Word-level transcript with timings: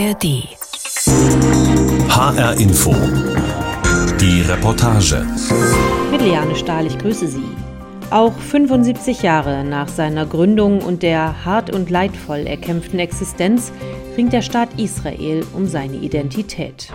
ARD. 0.00 0.48
HR 2.08 2.58
Info. 2.58 2.90
Die 4.18 4.40
Reportage. 4.48 5.26
Mit 6.10 6.22
Liane 6.22 6.56
Stahl, 6.56 6.86
ich 6.86 6.96
grüße 6.96 7.26
Sie. 7.26 7.44
Auch 8.08 8.32
75 8.32 9.20
Jahre 9.20 9.62
nach 9.62 9.88
seiner 9.88 10.24
Gründung 10.24 10.80
und 10.80 11.02
der 11.02 11.44
hart 11.44 11.68
und 11.68 11.90
leidvoll 11.90 12.46
erkämpften 12.46 12.98
Existenz 12.98 13.72
ringt 14.16 14.32
der 14.32 14.40
Staat 14.40 14.70
Israel 14.78 15.44
um 15.52 15.66
seine 15.66 15.96
Identität. 15.96 16.90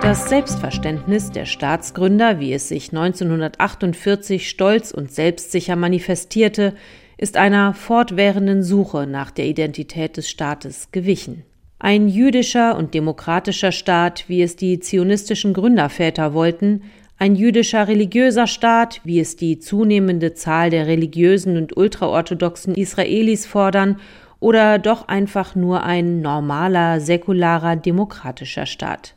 Das 0.00 0.28
Selbstverständnis 0.28 1.32
der 1.32 1.44
Staatsgründer, 1.44 2.38
wie 2.38 2.52
es 2.52 2.68
sich 2.68 2.90
1948 2.90 4.48
stolz 4.48 4.92
und 4.92 5.10
selbstsicher 5.10 5.74
manifestierte, 5.74 6.74
ist 7.16 7.36
einer 7.36 7.74
fortwährenden 7.74 8.62
Suche 8.62 9.08
nach 9.08 9.32
der 9.32 9.46
Identität 9.46 10.16
des 10.16 10.30
Staates 10.30 10.92
gewichen. 10.92 11.42
Ein 11.80 12.08
jüdischer 12.08 12.76
und 12.76 12.92
demokratischer 12.92 13.70
Staat, 13.70 14.24
wie 14.26 14.42
es 14.42 14.56
die 14.56 14.80
zionistischen 14.80 15.52
Gründerväter 15.52 16.34
wollten, 16.34 16.82
ein 17.18 17.36
jüdischer 17.36 17.86
religiöser 17.86 18.48
Staat, 18.48 19.00
wie 19.04 19.20
es 19.20 19.36
die 19.36 19.60
zunehmende 19.60 20.34
Zahl 20.34 20.70
der 20.70 20.88
religiösen 20.88 21.56
und 21.56 21.76
ultraorthodoxen 21.76 22.74
Israelis 22.74 23.46
fordern, 23.46 24.00
oder 24.40 24.78
doch 24.78 25.08
einfach 25.08 25.54
nur 25.54 25.82
ein 25.82 26.20
normaler, 26.20 27.00
säkularer, 27.00 27.76
demokratischer 27.76 28.66
Staat. 28.66 29.14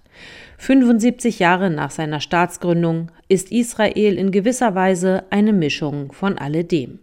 75 0.57 1.39
Jahre 1.39 1.71
nach 1.71 1.91
seiner 1.91 2.19
Staatsgründung 2.19 3.11
ist 3.27 3.51
Israel 3.51 4.17
in 4.17 4.31
gewisser 4.31 4.75
Weise 4.75 5.23
eine 5.31 5.53
Mischung 5.53 6.11
von 6.11 6.37
alledem. 6.37 6.99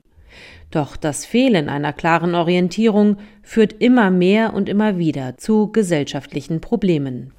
Doch 0.70 0.96
das 0.96 1.24
Fehlen 1.24 1.68
einer 1.68 1.94
klaren 1.94 2.34
Orientierung 2.34 3.16
führt 3.42 3.72
immer 3.78 4.10
mehr 4.10 4.52
und 4.52 4.68
immer 4.68 4.98
wieder 4.98 5.38
zu 5.38 5.72
gesellschaftlichen 5.72 6.60
Problemen. 6.60 7.32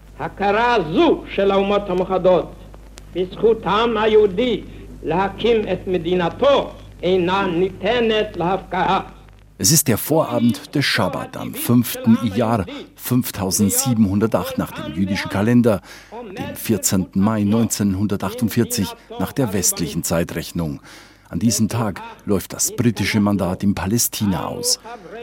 Es 9.62 9.72
ist 9.72 9.88
der 9.88 9.98
Vorabend 9.98 10.74
des 10.74 10.86
Schabbat 10.86 11.38
am 11.38 11.54
5. 11.54 11.98
Iyar 12.24 12.66
5708 12.96 14.58
nach 14.58 14.72
dem 14.72 14.94
jüdischen 14.94 15.30
Kalender, 15.30 15.82
dem 16.12 16.56
14. 16.56 17.08
Mai 17.14 17.42
1948 17.42 18.96
nach 19.20 19.34
der 19.34 19.54
westlichen 19.54 20.04
Zeitrechnung. 20.04 20.82
An 21.29 21.39
diesem 21.39 21.69
Tag 21.69 22.01
läuft 22.27 22.53
das 22.53 22.77
britische 22.77 23.19
Mandat 23.19 23.63
in 23.63 23.75
Palästina 23.75 24.47
aus. 24.47 24.79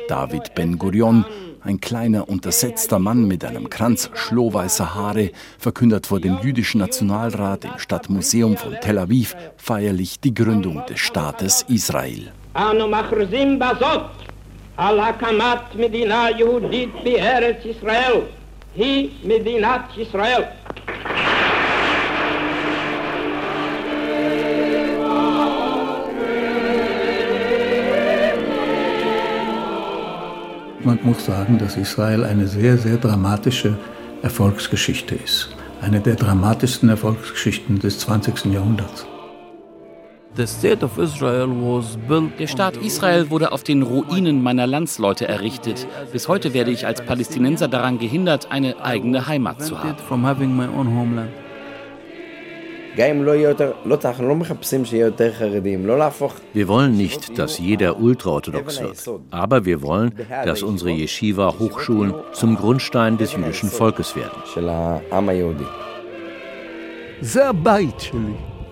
David 0.08 0.56
Ben 0.56 0.78
Gurion, 0.78 1.26
ein 1.64 1.80
kleiner, 1.80 2.28
untersetzter 2.28 3.00
Mann 3.00 3.28
mit 3.28 3.46
einem 3.46 3.70
Kranz 3.70 4.10
schlohweißer 4.14 4.96
Haare, 4.96 5.32
verkündet 5.58 6.08
vor 6.08 6.20
dem 6.20 6.40
jüdischen 6.42 6.80
Nationalrat 6.80 7.66
im 7.66 7.78
Stadtmuseum 7.78 8.58
von 8.58 8.76
Tel 8.82 8.98
Aviv 8.98 9.36
feierlich 9.58 10.20
die 10.20 10.34
Gründung 10.34 10.84
des 10.88 11.00
Staates 11.00 11.66
Israel. 11.68 12.32
על 14.78 15.00
הקמת 15.00 15.76
מדינה 15.76 16.28
יהודית 16.38 16.90
בארץ 17.04 17.66
ישראל, 17.66 18.22
היא 18.76 19.10
מדינת 19.24 19.82
ישראל. 19.98 20.44
Man 30.87 31.01
muss 31.03 31.27
sagen, 31.27 31.59
dass 31.59 31.77
Israel 31.77 32.23
eine 32.23 32.47
sehr, 32.47 32.79
sehr 32.79 32.97
dramatische 32.97 33.77
Erfolgsgeschichte 34.23 35.17
ist. 35.17 35.49
Eine 35.81 36.01
der 36.01 36.15
dramatischsten 36.15 36.89
Erfolgsgeschichten 36.89 37.81
des 37.81 37.99
20. 37.99 38.45
Jahrhunderts. 38.53 39.05
Der 40.39 40.47
Staat 42.47 42.77
Israel 42.77 43.31
wurde 43.31 43.51
auf 43.51 43.65
den 43.65 43.83
Ruinen 43.83 44.45
meiner 44.45 44.69
Landsleute 44.69 45.27
errichtet. 45.27 45.89
Bis 46.13 46.29
heute 46.29 46.55
werde 46.55 46.71
ich 46.71 46.87
als 46.87 47.03
Palästinenser 47.03 47.67
daran 47.67 47.99
gehindert, 47.99 48.53
eine 48.53 48.81
eigene 48.81 49.27
Heimat 49.27 49.65
zu 49.65 49.83
haben. 49.83 49.97
Wir 56.53 56.69
wollen 56.69 56.97
nicht, 56.97 57.39
dass 57.39 57.59
jeder 57.59 57.99
ultraorthodox 57.99 58.81
wird, 58.81 59.21
aber 59.31 59.65
wir 59.65 59.83
wollen, 59.83 60.13
dass 60.45 60.63
unsere 60.63 60.91
Yeshiva-Hochschulen 60.91 62.15
zum 62.33 62.57
Grundstein 62.57 63.19
des 63.19 63.35
jüdischen 63.35 63.69
Volkes 63.69 64.17
werden. 64.17 64.43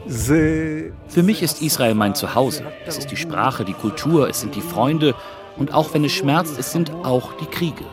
Für 0.07 1.23
mich 1.23 1.43
ist 1.43 1.63
Israel 1.63 1.95
mein 1.95 2.15
Zuhause. 2.15 2.65
Es 2.87 2.99
ist 2.99 3.11
die 3.11 3.17
Sprache, 3.17 3.65
die 3.65 3.73
Kultur, 3.73 4.29
es 4.29 4.41
sind 4.41 4.55
die 4.55 4.61
Freunde. 4.61 5.15
Und 5.57 5.73
auch 5.73 5.95
wenn 5.95 6.05
es 6.05 6.13
schmerzt, 6.13 6.59
es 6.59 6.73
sind 6.73 6.91
auch 7.05 7.33
die 7.35 7.47
Kriege. 7.47 7.85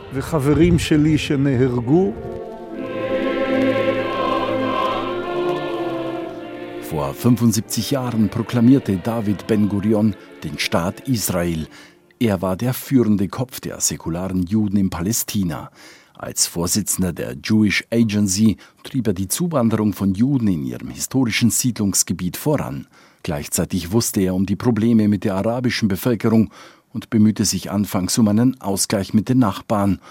Vor 6.92 7.14
75 7.14 7.92
Jahren 7.92 8.28
proklamierte 8.28 8.98
David 8.98 9.48
Ben-Gurion 9.48 10.14
den 10.44 10.60
Staat 10.60 11.08
Israel. 11.08 11.70
Er 12.20 12.42
war 12.42 12.58
der 12.58 12.74
führende 12.74 13.30
Kopf 13.30 13.62
der 13.62 13.80
säkularen 13.80 14.44
Juden 14.44 14.76
in 14.76 14.90
Palästina. 14.90 15.72
Als 16.16 16.48
Vorsitzender 16.48 17.14
der 17.14 17.38
Jewish 17.42 17.86
Agency 17.94 18.58
trieb 18.84 19.08
er 19.08 19.14
die 19.14 19.30
Zuwanderung 19.30 19.94
von 19.94 20.16
Juden 20.16 20.50
in 20.50 20.66
ihrem 20.66 20.90
historischen 20.90 21.50
Siedlungsgebiet 21.50 22.36
voran. 22.36 22.88
Gleichzeitig 23.24 23.94
wusste 23.94 24.20
er 24.20 24.36
um 24.36 24.46
die 24.46 24.58
Probleme 24.58 25.08
mit 25.08 25.24
der 25.24 25.36
arabischen 25.36 25.88
Bevölkerung 25.88 26.52
und 26.92 27.10
bemühte 27.10 27.46
sich 27.46 27.72
anfangs 27.72 28.18
um 28.18 28.28
einen 28.28 28.60
Ausgleich 28.60 29.14
mit 29.14 29.30
den 29.30 29.40
Nachbarn, 29.40 30.02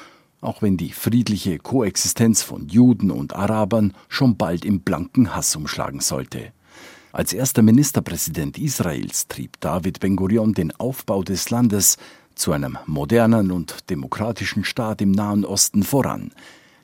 auch 0.41 0.63
wenn 0.63 0.79
die 0.79 0.93
friedliche 0.93 1.59
Koexistenz 1.59 2.41
von 2.41 2.69
Juden 2.69 3.11
und 3.11 3.37
Arabern 3.37 3.93
schon 4.09 4.39
bald 4.39 4.65
im 4.65 4.81
blanken 4.81 5.37
Hass 5.37 5.55
umschlagen 5.55 6.01
sollte. 6.01 6.55
Als 7.13 7.33
erster 7.33 7.63
Ministerpräsident 7.63 8.57
Israels 8.57 9.27
trieb 9.27 9.61
David 9.61 9.99
Ben-Gurion 9.99 10.55
den 10.55 10.71
Aufbau 10.77 11.25
des 11.25 11.51
Landes 11.51 11.97
zu 12.37 12.53
einem 12.53 12.79
modernen 12.87 13.51
und 13.51 13.91
demokratischen 13.91 14.63
Staat 14.63 15.03
im 15.03 15.11
Nahen 15.11 15.45
Osten 15.45 15.83
voran. 15.83 16.31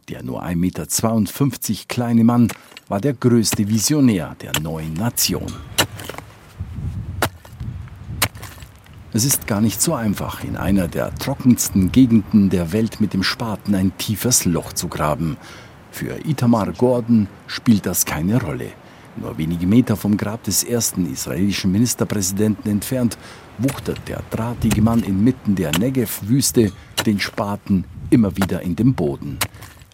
Der 0.08 0.24
nur 0.24 0.42
1,52 0.44 0.56
Meter 0.56 1.84
kleine 1.86 2.24
Mann 2.24 2.48
war 2.88 3.00
der 3.00 3.14
größte 3.14 3.68
Visionär 3.68 4.34
der 4.40 4.60
neuen 4.60 4.94
Nation. 4.94 5.52
Es 9.12 9.24
ist 9.24 9.46
gar 9.46 9.60
nicht 9.60 9.80
so 9.80 9.94
einfach, 9.94 10.42
in 10.42 10.56
einer 10.56 10.88
der 10.88 11.14
trockensten 11.14 11.92
Gegenden 11.92 12.50
der 12.50 12.72
Welt 12.72 13.00
mit 13.00 13.14
dem 13.14 13.22
Spaten 13.22 13.76
ein 13.76 13.96
tiefes 13.96 14.44
Loch 14.44 14.72
zu 14.72 14.88
graben. 14.88 15.36
Für 15.92 16.26
Itamar 16.26 16.72
Gordon 16.72 17.28
spielt 17.46 17.86
das 17.86 18.04
keine 18.04 18.42
Rolle. 18.42 18.72
Nur 19.16 19.38
wenige 19.38 19.66
Meter 19.66 19.96
vom 19.96 20.16
Grab 20.16 20.42
des 20.44 20.62
ersten 20.62 21.10
israelischen 21.10 21.72
Ministerpräsidenten 21.72 22.68
entfernt 22.68 23.16
wuchtet 23.58 23.98
der 24.06 24.22
drahtige 24.30 24.82
Mann 24.82 25.02
inmitten 25.02 25.54
der 25.54 25.72
Negev-Wüste 25.78 26.72
den 27.06 27.18
Spaten 27.18 27.84
immer 28.10 28.36
wieder 28.36 28.60
in 28.60 28.76
den 28.76 28.94
Boden. 28.94 29.38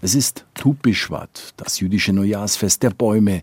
Es 0.01 0.17
ist 0.17 0.45
Tu 0.55 0.75
Bishvat, 0.75 1.55
das 1.57 1.79
jüdische 1.79 2.13
Neujahrsfest 2.13 2.83
der 2.83 2.91
Bäume. 2.91 3.43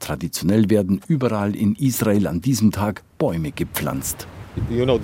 Traditionell 0.00 0.68
werden 0.68 1.00
überall 1.06 1.54
in 1.54 1.76
Israel 1.76 2.26
an 2.26 2.40
diesem 2.40 2.72
Tag 2.72 3.02
Bäume 3.18 3.52
gepflanzt. 3.52 4.26
You 4.68 4.84
know. 4.84 4.98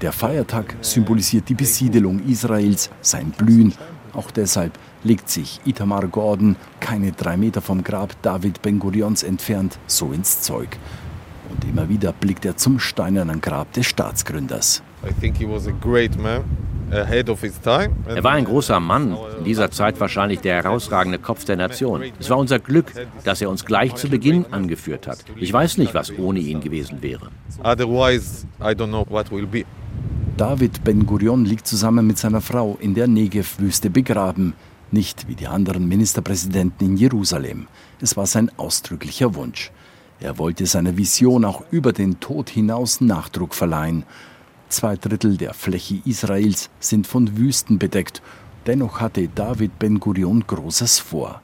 Der 0.00 0.12
Feiertag 0.12 0.76
symbolisiert 0.80 1.48
die 1.48 1.54
Besiedelung 1.54 2.26
Israels, 2.26 2.90
sein 3.02 3.32
Blühen. 3.32 3.74
Auch 4.14 4.30
deshalb 4.30 4.78
legt 5.04 5.28
sich 5.30 5.60
Itamar 5.64 6.06
Gordon, 6.08 6.56
keine 6.80 7.12
drei 7.12 7.36
Meter 7.36 7.60
vom 7.60 7.82
Grab 7.82 8.14
David 8.22 8.62
Ben-Gurions 8.62 9.22
entfernt, 9.22 9.78
so 9.86 10.12
ins 10.12 10.40
Zeug. 10.40 10.78
Und 11.50 11.64
immer 11.68 11.88
wieder 11.88 12.12
blickt 12.12 12.44
er 12.44 12.56
zum 12.56 12.78
steinernen 12.78 13.40
Grab 13.40 13.72
des 13.72 13.86
Staatsgründers. 13.86 14.82
Er 18.08 18.24
war 18.24 18.32
ein 18.32 18.44
großer 18.44 18.80
Mann, 18.80 19.16
in 19.38 19.44
dieser 19.44 19.70
Zeit 19.70 20.00
wahrscheinlich 20.00 20.40
der 20.40 20.56
herausragende 20.56 21.18
Kopf 21.18 21.44
der 21.44 21.56
Nation. 21.56 22.02
Es 22.18 22.28
war 22.30 22.38
unser 22.38 22.58
Glück, 22.58 22.92
dass 23.24 23.40
er 23.40 23.48
uns 23.48 23.64
gleich 23.64 23.94
zu 23.94 24.08
Beginn 24.08 24.44
angeführt 24.50 25.06
hat. 25.06 25.24
Ich 25.36 25.52
weiß 25.52 25.78
nicht, 25.78 25.94
was 25.94 26.16
ohne 26.18 26.40
ihn 26.40 26.60
gewesen 26.60 27.00
wäre. 27.00 27.30
David 30.36 30.84
Ben-Gurion 30.84 31.44
liegt 31.44 31.66
zusammen 31.66 32.06
mit 32.06 32.18
seiner 32.18 32.40
Frau 32.40 32.76
in 32.80 32.94
der 32.94 33.06
Negev-Wüste 33.06 33.90
begraben 33.90 34.54
nicht 34.92 35.28
wie 35.28 35.34
die 35.34 35.46
anderen 35.46 35.88
Ministerpräsidenten 35.88 36.86
in 36.86 36.96
Jerusalem. 36.96 37.66
Es 38.00 38.16
war 38.16 38.26
sein 38.26 38.50
ausdrücklicher 38.56 39.34
Wunsch. 39.34 39.70
Er 40.20 40.38
wollte 40.38 40.66
seiner 40.66 40.96
Vision 40.96 41.44
auch 41.44 41.62
über 41.70 41.92
den 41.92 42.20
Tod 42.20 42.50
hinaus 42.50 43.00
Nachdruck 43.00 43.54
verleihen. 43.54 44.04
Zwei 44.68 44.96
Drittel 44.96 45.36
der 45.36 45.54
Fläche 45.54 46.00
Israels 46.04 46.70
sind 46.78 47.06
von 47.06 47.38
Wüsten 47.38 47.78
bedeckt. 47.78 48.22
Dennoch 48.66 49.00
hatte 49.00 49.28
David 49.28 49.78
Ben-Gurion 49.78 50.44
Großes 50.46 50.98
vor. 50.98 51.40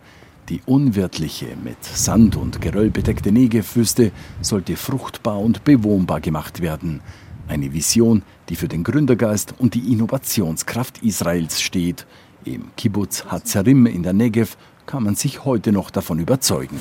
Die 0.48 0.60
unwirtliche, 0.64 1.56
mit 1.64 1.82
Sand 1.82 2.36
und 2.36 2.60
Geröll 2.60 2.90
bedeckte 2.90 3.32
Negev-Wüste 3.32 4.12
sollte 4.42 4.76
fruchtbar 4.76 5.40
und 5.40 5.64
bewohnbar 5.64 6.20
gemacht 6.20 6.60
werden. 6.60 7.00
Eine 7.48 7.72
Vision, 7.72 8.22
die 8.48 8.56
für 8.56 8.68
den 8.68 8.84
Gründergeist 8.84 9.54
und 9.58 9.74
die 9.74 9.92
Innovationskraft 9.92 11.02
Israels 11.02 11.60
steht. 11.60 12.06
Im 12.46 12.70
Kibbutz 12.76 13.24
Hatzarim 13.24 13.86
in 13.86 14.04
der 14.04 14.12
Negev 14.12 14.56
kann 14.86 15.02
man 15.02 15.16
sich 15.16 15.44
heute 15.44 15.72
noch 15.72 15.90
davon 15.90 16.20
überzeugen. 16.20 16.80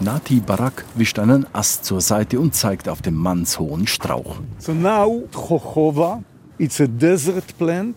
Nati 0.00 0.40
Barak 0.40 0.84
wischt 0.96 1.20
einen 1.20 1.46
Ast 1.52 1.84
zur 1.84 2.00
Seite 2.00 2.40
und 2.40 2.52
zeigt 2.52 2.88
auf 2.88 3.00
den 3.00 3.14
mannshohen 3.14 3.86
Strauch. 3.86 4.40
So 4.58 4.74
now 4.74 5.28
Chochova, 5.32 6.24
it's 6.58 6.80
a 6.80 6.88
desert 6.88 7.56
plant. 7.58 7.94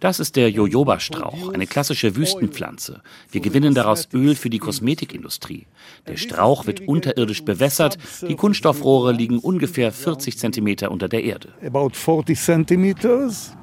Das 0.00 0.18
ist 0.18 0.36
der 0.36 0.50
Jojoba-Strauch, 0.50 1.52
eine 1.52 1.66
klassische 1.66 2.16
Wüstenpflanze. 2.16 3.02
Wir 3.30 3.40
gewinnen 3.40 3.74
daraus 3.74 4.08
Öl 4.12 4.34
für 4.34 4.50
die 4.50 4.58
Kosmetikindustrie. 4.58 5.66
Der 6.06 6.16
Strauch 6.16 6.66
wird 6.66 6.88
unterirdisch 6.88 7.42
bewässert. 7.44 7.98
Die 8.26 8.34
Kunststoffrohre 8.34 9.12
liegen 9.12 9.38
ungefähr 9.38 9.92
40 9.92 10.38
Zentimeter 10.38 10.90
unter 10.90 11.08
der 11.08 11.24
Erde. 11.24 11.50
About 11.62 11.90
40 11.94 12.38
centimeters. 12.38 13.56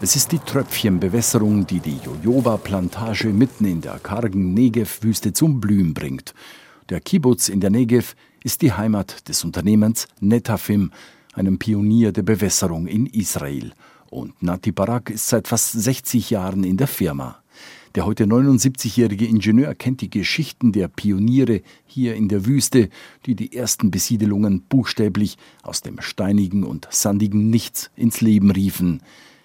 Es 0.00 0.14
ist 0.14 0.30
die 0.30 0.38
Tröpfchenbewässerung, 0.38 1.66
die 1.66 1.80
die 1.80 1.96
Jojoba-Plantage 2.04 3.30
mitten 3.30 3.64
in 3.64 3.80
der 3.80 3.98
kargen 3.98 4.54
Negev-Wüste 4.54 5.32
zum 5.32 5.58
Blühen 5.58 5.92
bringt. 5.92 6.34
Der 6.88 7.00
Kibbutz 7.00 7.48
in 7.48 7.58
der 7.58 7.70
Negev 7.70 8.14
ist 8.44 8.62
die 8.62 8.72
Heimat 8.72 9.28
des 9.28 9.42
Unternehmens 9.42 10.06
Netafim, 10.20 10.92
einem 11.34 11.58
Pionier 11.58 12.12
der 12.12 12.22
Bewässerung 12.22 12.86
in 12.86 13.06
Israel. 13.06 13.72
Und 14.08 14.40
Nati 14.40 14.70
Barak 14.70 15.10
ist 15.10 15.28
seit 15.28 15.48
fast 15.48 15.72
60 15.72 16.30
Jahren 16.30 16.62
in 16.62 16.76
der 16.76 16.86
Firma. 16.86 17.42
Der 17.96 18.06
heute 18.06 18.26
79-jährige 18.26 19.26
Ingenieur 19.26 19.74
kennt 19.74 20.00
die 20.00 20.10
Geschichten 20.10 20.70
der 20.70 20.86
Pioniere 20.86 21.62
hier 21.86 22.14
in 22.14 22.28
der 22.28 22.46
Wüste, 22.46 22.88
die 23.26 23.34
die 23.34 23.52
ersten 23.52 23.90
Besiedelungen 23.90 24.62
buchstäblich 24.62 25.38
aus 25.64 25.80
dem 25.80 26.00
steinigen 26.00 26.62
und 26.62 26.86
sandigen 26.88 27.50
Nichts 27.50 27.90
ins 27.96 28.20
Leben 28.20 28.52
riefen. 28.52 29.02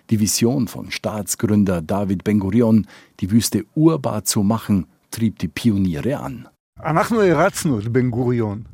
Die 0.09 0.19
Vision 0.19 0.67
von 0.67 0.91
Staatsgründer 0.91 1.81
David 1.81 2.23
Ben-Gurion, 2.23 2.87
die 3.19 3.31
Wüste 3.31 3.65
urbar 3.73 4.25
zu 4.25 4.43
machen, 4.43 4.87
trieb 5.11 5.39
die 5.39 5.47
Pioniere 5.47 6.19
an. 6.19 6.47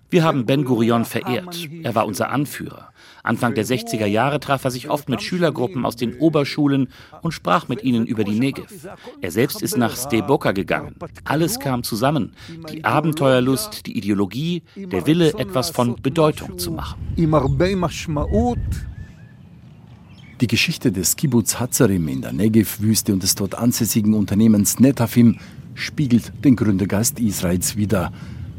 Wir 0.09 0.23
haben 0.23 0.47
Ben 0.47 0.65
Gurion 0.65 1.05
verehrt. 1.05 1.69
Er 1.83 1.93
war 1.93 2.07
unser 2.07 2.31
Anführer. 2.31 2.91
Anfang 3.21 3.53
der 3.53 3.65
60er 3.65 4.07
Jahre 4.07 4.39
traf 4.39 4.63
er 4.63 4.71
sich 4.71 4.89
oft 4.89 5.09
mit 5.09 5.21
Schülergruppen 5.21 5.85
aus 5.85 5.95
den 5.95 6.17
Oberschulen 6.17 6.87
und 7.21 7.31
sprach 7.31 7.67
mit 7.67 7.83
ihnen 7.83 8.07
über 8.07 8.23
die 8.23 8.39
Negev. 8.39 8.73
Er 9.21 9.29
selbst 9.29 9.61
ist 9.61 9.77
nach 9.77 9.95
Steboka 9.95 10.53
gegangen. 10.53 10.95
Alles 11.25 11.59
kam 11.59 11.83
zusammen. 11.83 12.33
Die 12.71 12.83
Abenteuerlust, 12.83 13.85
die 13.85 13.95
Ideologie, 13.95 14.63
der 14.75 15.05
Wille, 15.05 15.33
etwas 15.37 15.69
von 15.69 15.95
Bedeutung 16.01 16.57
zu 16.57 16.71
machen. 16.71 16.99
Die 20.41 20.47
Geschichte 20.47 20.93
des 20.93 21.17
Kibbutz 21.17 21.59
Hatzarim 21.59 22.07
in 22.07 22.21
der 22.21 22.31
Negev-Wüste 22.31 23.11
und 23.11 23.23
des 23.23 23.35
dort 23.35 23.55
ansässigen 23.55 24.13
Unternehmens 24.13 24.79
Netafim 24.79 25.37
spiegelt 25.73 26.31
den 26.45 26.55
Gründergeist 26.55 27.19
Israels 27.19 27.75
wider. 27.75 28.13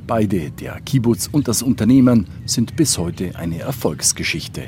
Beide, 0.06 0.50
der 0.50 0.78
Kibbutz 0.82 1.30
und 1.32 1.48
das 1.48 1.62
Unternehmen, 1.62 2.26
sind 2.44 2.76
bis 2.76 2.98
heute 2.98 3.34
eine 3.36 3.60
Erfolgsgeschichte. 3.60 4.64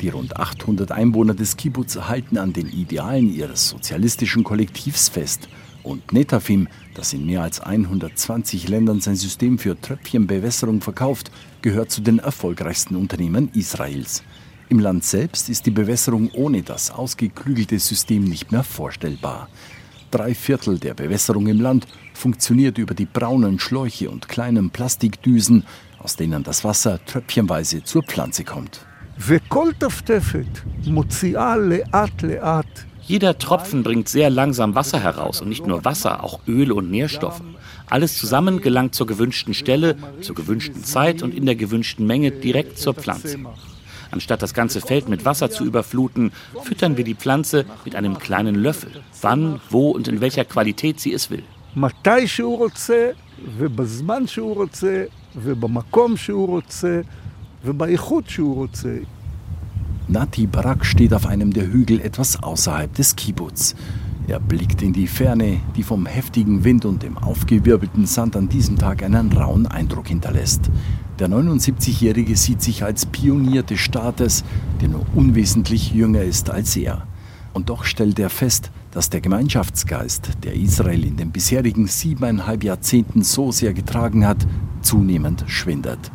Die 0.00 0.08
rund 0.08 0.36
800 0.36 0.90
Einwohner 0.90 1.34
des 1.34 1.56
Kibbutz 1.56 1.94
halten 1.94 2.36
an 2.36 2.52
den 2.52 2.68
Idealen 2.68 3.32
ihres 3.32 3.68
sozialistischen 3.68 4.42
Kollektivs 4.42 5.10
fest. 5.10 5.48
Und 5.84 6.12
Netafim, 6.12 6.66
das 6.94 7.12
in 7.12 7.24
mehr 7.24 7.42
als 7.42 7.60
120 7.60 8.68
Ländern 8.68 9.00
sein 9.00 9.14
System 9.14 9.58
für 9.58 9.80
Tröpfchenbewässerung 9.80 10.80
verkauft, 10.80 11.30
gehört 11.60 11.92
zu 11.92 12.00
den 12.00 12.18
erfolgreichsten 12.18 12.96
Unternehmen 12.96 13.48
Israels. 13.54 14.24
Im 14.68 14.78
Land 14.78 15.04
selbst 15.04 15.48
ist 15.48 15.66
die 15.66 15.70
Bewässerung 15.70 16.30
ohne 16.32 16.62
das 16.62 16.90
ausgeklügelte 16.90 17.78
System 17.78 18.24
nicht 18.24 18.52
mehr 18.52 18.64
vorstellbar. 18.64 19.48
Drei 20.10 20.34
Viertel 20.34 20.78
der 20.78 20.94
Bewässerung 20.94 21.46
im 21.46 21.60
Land 21.60 21.86
funktioniert 22.14 22.78
über 22.78 22.94
die 22.94 23.06
braunen 23.06 23.58
Schläuche 23.58 24.10
und 24.10 24.28
kleinen 24.28 24.70
Plastikdüsen, 24.70 25.64
aus 25.98 26.16
denen 26.16 26.42
das 26.42 26.64
Wasser 26.64 27.04
tröpfchenweise 27.04 27.82
zur 27.84 28.02
Pflanze 28.02 28.44
kommt. 28.44 28.84
Jeder 33.04 33.36
Tropfen 33.38 33.82
bringt 33.82 34.08
sehr 34.08 34.30
langsam 34.30 34.74
Wasser 34.74 35.00
heraus 35.00 35.40
und 35.40 35.48
nicht 35.48 35.66
nur 35.66 35.84
Wasser, 35.84 36.22
auch 36.22 36.40
Öle 36.46 36.74
und 36.74 36.90
Nährstoffe. 36.90 37.42
Alles 37.86 38.16
zusammen 38.16 38.60
gelangt 38.60 38.94
zur 38.94 39.06
gewünschten 39.06 39.54
Stelle, 39.54 39.96
zur 40.20 40.34
gewünschten 40.34 40.84
Zeit 40.84 41.22
und 41.22 41.34
in 41.34 41.46
der 41.46 41.56
gewünschten 41.56 42.06
Menge 42.06 42.30
direkt 42.30 42.78
zur 42.78 42.94
Pflanze. 42.94 43.38
Anstatt 44.12 44.42
das 44.42 44.54
ganze 44.54 44.80
Feld 44.80 45.08
mit 45.08 45.24
Wasser 45.24 45.50
zu 45.50 45.64
überfluten, 45.64 46.32
füttern 46.62 46.96
wir 46.96 47.04
die 47.04 47.14
Pflanze 47.14 47.64
mit 47.84 47.96
einem 47.96 48.18
kleinen 48.18 48.54
Löffel. 48.54 49.02
Wann, 49.22 49.60
wo 49.70 49.90
und 49.90 50.06
in 50.06 50.20
welcher 50.20 50.44
Qualität 50.44 51.00
sie 51.00 51.12
es 51.12 51.30
will. 51.30 51.42
Nati 60.08 60.46
Barak 60.46 60.84
steht 60.84 61.14
auf 61.14 61.26
einem 61.26 61.52
der 61.54 61.72
Hügel 61.72 62.00
etwas 62.00 62.42
außerhalb 62.42 62.92
des 62.94 63.16
Kibbutz. 63.16 63.74
Er 64.28 64.38
blickt 64.38 64.82
in 64.82 64.92
die 64.92 65.06
Ferne, 65.06 65.60
die 65.74 65.82
vom 65.82 66.06
heftigen 66.06 66.64
Wind 66.64 66.84
und 66.84 67.02
dem 67.02 67.16
aufgewirbelten 67.16 68.06
Sand 68.06 68.36
an 68.36 68.48
diesem 68.48 68.78
Tag 68.78 69.02
einen 69.02 69.32
rauen 69.32 69.66
Eindruck 69.66 70.08
hinterlässt. 70.08 70.70
Der 71.22 71.30
79-Jährige 71.30 72.34
sieht 72.34 72.62
sich 72.62 72.82
als 72.82 73.06
Pionier 73.06 73.62
des 73.62 73.78
Staates, 73.78 74.42
der 74.80 74.88
nur 74.88 75.06
unwesentlich 75.14 75.92
jünger 75.92 76.22
ist 76.22 76.50
als 76.50 76.74
er. 76.74 77.06
Und 77.52 77.68
doch 77.68 77.84
stellt 77.84 78.18
er 78.18 78.28
fest, 78.28 78.72
dass 78.90 79.08
der 79.08 79.20
Gemeinschaftsgeist, 79.20 80.30
der 80.42 80.54
Israel 80.54 81.04
in 81.04 81.16
den 81.16 81.30
bisherigen 81.30 81.86
siebeneinhalb 81.86 82.64
Jahrzehnten 82.64 83.22
so 83.22 83.52
sehr 83.52 83.72
getragen 83.72 84.26
hat, 84.26 84.44
zunehmend 84.80 85.44
schwindet. 85.46 86.10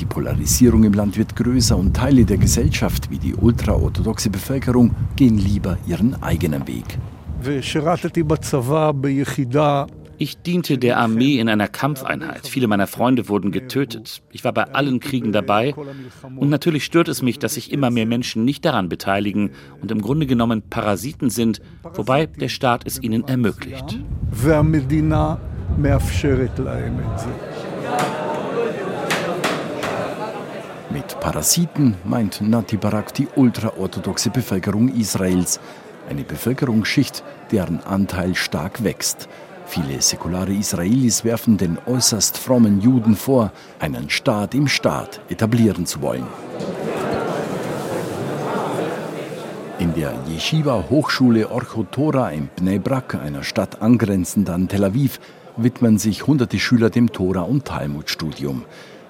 Die 0.00 0.06
Polarisierung 0.06 0.82
im 0.82 0.92
Land 0.92 1.16
wird 1.16 1.36
größer 1.36 1.76
und 1.76 1.94
Teile 1.94 2.24
der 2.24 2.38
Gesellschaft, 2.38 3.12
wie 3.12 3.18
die 3.18 3.36
ultraorthodoxe 3.36 4.28
Bevölkerung, 4.28 4.92
gehen 5.14 5.38
lieber 5.38 5.78
ihren 5.86 6.20
eigenen 6.20 6.66
Weg. 6.66 6.98
Ich 10.20 10.42
diente 10.42 10.78
der 10.78 10.98
Armee 10.98 11.38
in 11.38 11.48
einer 11.48 11.68
Kampfeinheit. 11.68 12.48
Viele 12.48 12.66
meiner 12.66 12.88
Freunde 12.88 13.28
wurden 13.28 13.52
getötet. 13.52 14.20
Ich 14.32 14.42
war 14.42 14.52
bei 14.52 14.64
allen 14.64 14.98
Kriegen 14.98 15.30
dabei. 15.30 15.74
Und 16.34 16.50
natürlich 16.50 16.84
stört 16.84 17.06
es 17.06 17.22
mich, 17.22 17.38
dass 17.38 17.54
sich 17.54 17.72
immer 17.72 17.90
mehr 17.90 18.04
Menschen 18.04 18.44
nicht 18.44 18.64
daran 18.64 18.88
beteiligen 18.88 19.52
und 19.80 19.92
im 19.92 20.02
Grunde 20.02 20.26
genommen 20.26 20.62
Parasiten 20.62 21.30
sind, 21.30 21.60
wobei 21.94 22.26
der 22.26 22.48
Staat 22.48 22.84
es 22.84 23.00
ihnen 23.00 23.28
ermöglicht. 23.28 24.00
Mit 30.90 31.20
Parasiten 31.20 31.94
meint 32.04 32.40
Nati 32.40 32.76
Barak 32.76 33.14
die 33.14 33.28
ultraorthodoxe 33.36 34.30
Bevölkerung 34.30 34.88
Israels. 34.88 35.60
Eine 36.10 36.24
Bevölkerungsschicht, 36.24 37.22
deren 37.52 37.80
Anteil 37.84 38.34
stark 38.34 38.82
wächst. 38.82 39.28
Viele 39.68 40.00
säkulare 40.00 40.54
Israelis 40.54 41.24
werfen 41.24 41.58
den 41.58 41.76
äußerst 41.84 42.38
frommen 42.38 42.80
Juden 42.80 43.14
vor, 43.14 43.52
einen 43.78 44.08
Staat 44.08 44.54
im 44.54 44.66
Staat 44.66 45.20
etablieren 45.28 45.84
zu 45.84 46.00
wollen. 46.00 46.26
In 49.78 49.94
der 49.94 50.14
Yeshiva 50.26 50.86
Hochschule 50.88 51.50
Orchotora 51.50 52.30
in 52.30 52.48
Bnei 52.56 52.78
Brak, 52.78 53.14
einer 53.14 53.44
Stadt 53.44 53.82
angrenzend 53.82 54.48
an 54.48 54.68
Tel 54.68 54.84
Aviv, 54.84 55.20
widmen 55.58 55.98
sich 55.98 56.26
hunderte 56.26 56.58
Schüler 56.58 56.88
dem 56.88 57.12
Tora- 57.12 57.42
und 57.42 57.66
Talmud-Studium. 57.66 58.64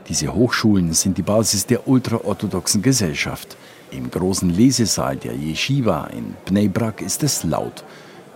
Diese 0.08 0.34
Hochschulen 0.34 0.92
sind 0.92 1.18
die 1.18 1.22
Basis 1.22 1.66
der 1.66 1.86
ultraorthodoxen 1.86 2.82
Gesellschaft. 2.82 3.56
Im 3.92 4.10
großen 4.10 4.50
Lesesaal 4.50 5.16
der 5.16 5.34
Yeshiva 5.34 6.08
in 6.08 6.34
Bnei 6.46 6.66
Brak 6.66 7.00
ist 7.00 7.22
es 7.22 7.44
laut. 7.44 7.84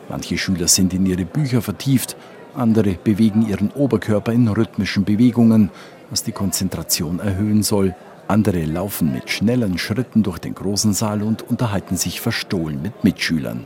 Manche 0.08 0.38
Schüler 0.38 0.68
sind 0.68 0.92
in 0.94 1.06
ihre 1.06 1.24
Bücher 1.24 1.62
vertieft, 1.62 2.16
andere 2.54 2.94
bewegen 2.94 3.48
ihren 3.48 3.70
Oberkörper 3.70 4.32
in 4.32 4.48
rhythmischen 4.48 5.04
Bewegungen, 5.04 5.70
was 6.10 6.22
die 6.22 6.32
Konzentration 6.32 7.18
erhöhen 7.18 7.62
soll. 7.62 7.94
Andere 8.28 8.64
laufen 8.64 9.12
mit 9.12 9.30
schnellen 9.30 9.78
Schritten 9.78 10.22
durch 10.22 10.38
den 10.38 10.54
großen 10.54 10.92
Saal 10.92 11.22
und 11.22 11.42
unterhalten 11.48 11.96
sich 11.96 12.20
verstohlen 12.20 12.80
mit 12.82 13.04
Mitschülern. 13.04 13.64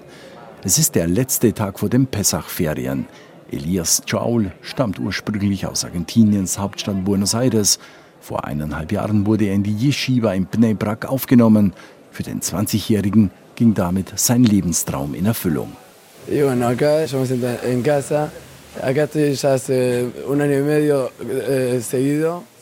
Es 0.62 0.78
ist 0.78 0.94
der 0.94 1.06
letzte 1.06 1.52
Tag 1.52 1.78
vor 1.78 1.88
den 1.88 2.06
Pessachferien. 2.06 3.06
Elias 3.50 4.02
Chaul 4.06 4.52
stammt 4.62 4.98
ursprünglich 4.98 5.66
aus 5.66 5.84
Argentiniens 5.84 6.58
Hauptstadt 6.58 7.04
Buenos 7.04 7.34
Aires. 7.34 7.78
Vor 8.20 8.44
eineinhalb 8.44 8.90
Jahren 8.90 9.26
wurde 9.26 9.46
er 9.46 9.54
in 9.54 9.62
die 9.62 9.76
Yeshiva 9.76 10.32
in 10.32 10.46
Bnei 10.46 10.74
Brak 10.74 11.06
aufgenommen. 11.06 11.72
Für 12.10 12.24
den 12.24 12.40
20-Jährigen 12.40 13.30
ging 13.54 13.74
damit 13.74 14.18
sein 14.18 14.42
Lebenstraum 14.42 15.14
in 15.14 15.26
Erfüllung. 15.26 15.72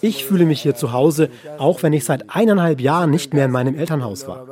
Ich 0.00 0.24
fühle 0.24 0.44
mich 0.44 0.60
hier 0.60 0.74
zu 0.74 0.92
Hause, 0.92 1.30
auch 1.58 1.82
wenn 1.82 1.92
ich 1.92 2.04
seit 2.04 2.28
eineinhalb 2.28 2.80
Jahren 2.80 3.10
nicht 3.10 3.32
mehr 3.32 3.46
in 3.46 3.50
meinem 3.50 3.78
Elternhaus 3.78 4.28
war. 4.28 4.46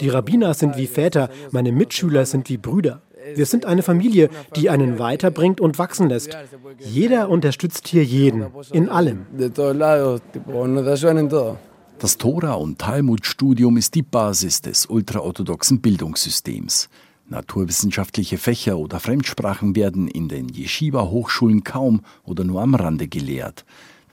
Die 0.00 0.08
Rabbiner 0.08 0.54
sind 0.54 0.76
wie 0.76 0.86
Väter, 0.86 1.28
meine 1.50 1.72
Mitschüler 1.72 2.24
sind 2.24 2.48
wie 2.48 2.56
Brüder. 2.56 3.02
Wir 3.34 3.46
sind 3.46 3.66
eine 3.66 3.82
Familie, 3.82 4.30
die 4.56 4.70
einen 4.70 4.98
weiterbringt 4.98 5.60
und 5.60 5.78
wachsen 5.78 6.08
lässt. 6.08 6.36
Jeder 6.78 7.28
unterstützt 7.28 7.88
hier 7.88 8.04
jeden, 8.04 8.46
in 8.72 8.88
allem. 8.88 9.26
Das 11.98 12.18
Tora- 12.18 12.54
und 12.54 12.78
Talmud-Studium 12.80 13.76
ist 13.76 13.94
die 13.94 14.02
Basis 14.02 14.60
des 14.60 14.86
ultraorthodoxen 14.86 15.80
Bildungssystems. 15.80 16.88
Naturwissenschaftliche 17.32 18.38
Fächer 18.38 18.78
oder 18.78 19.00
Fremdsprachen 19.00 19.74
werden 19.74 20.06
in 20.06 20.28
den 20.28 20.48
Yeshiva-Hochschulen 20.48 21.64
kaum 21.64 22.02
oder 22.22 22.44
nur 22.44 22.62
am 22.62 22.76
Rande 22.76 23.08
gelehrt. 23.08 23.64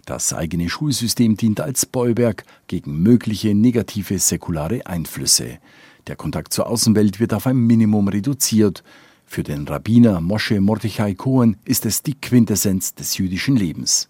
Das 0.05 0.33
eigene 0.33 0.69
Schulsystem 0.69 1.38
dient 1.38 1.61
als 1.61 1.85
Bollwerk 1.85 2.43
gegen 2.65 3.03
mögliche 3.03 3.53
negative 3.53 4.17
säkulare 4.17 4.88
Einflüsse. 4.88 5.59
Der 6.07 6.15
Kontakt 6.15 6.51
zur 6.51 6.67
Außenwelt 6.67 7.19
wird 7.19 7.33
auf 7.35 7.45
ein 7.45 7.57
Minimum 7.57 8.07
reduziert. 8.07 8.83
Für 9.25 9.43
den 9.43 9.67
Rabbiner 9.67 10.19
Moshe 10.21 10.59
Mordechai 10.59 11.13
Cohen 11.13 11.57
ist 11.65 11.85
es 11.85 12.01
die 12.01 12.19
Quintessenz 12.19 12.95
des 12.95 13.19
jüdischen 13.19 13.55
Lebens. 13.55 14.09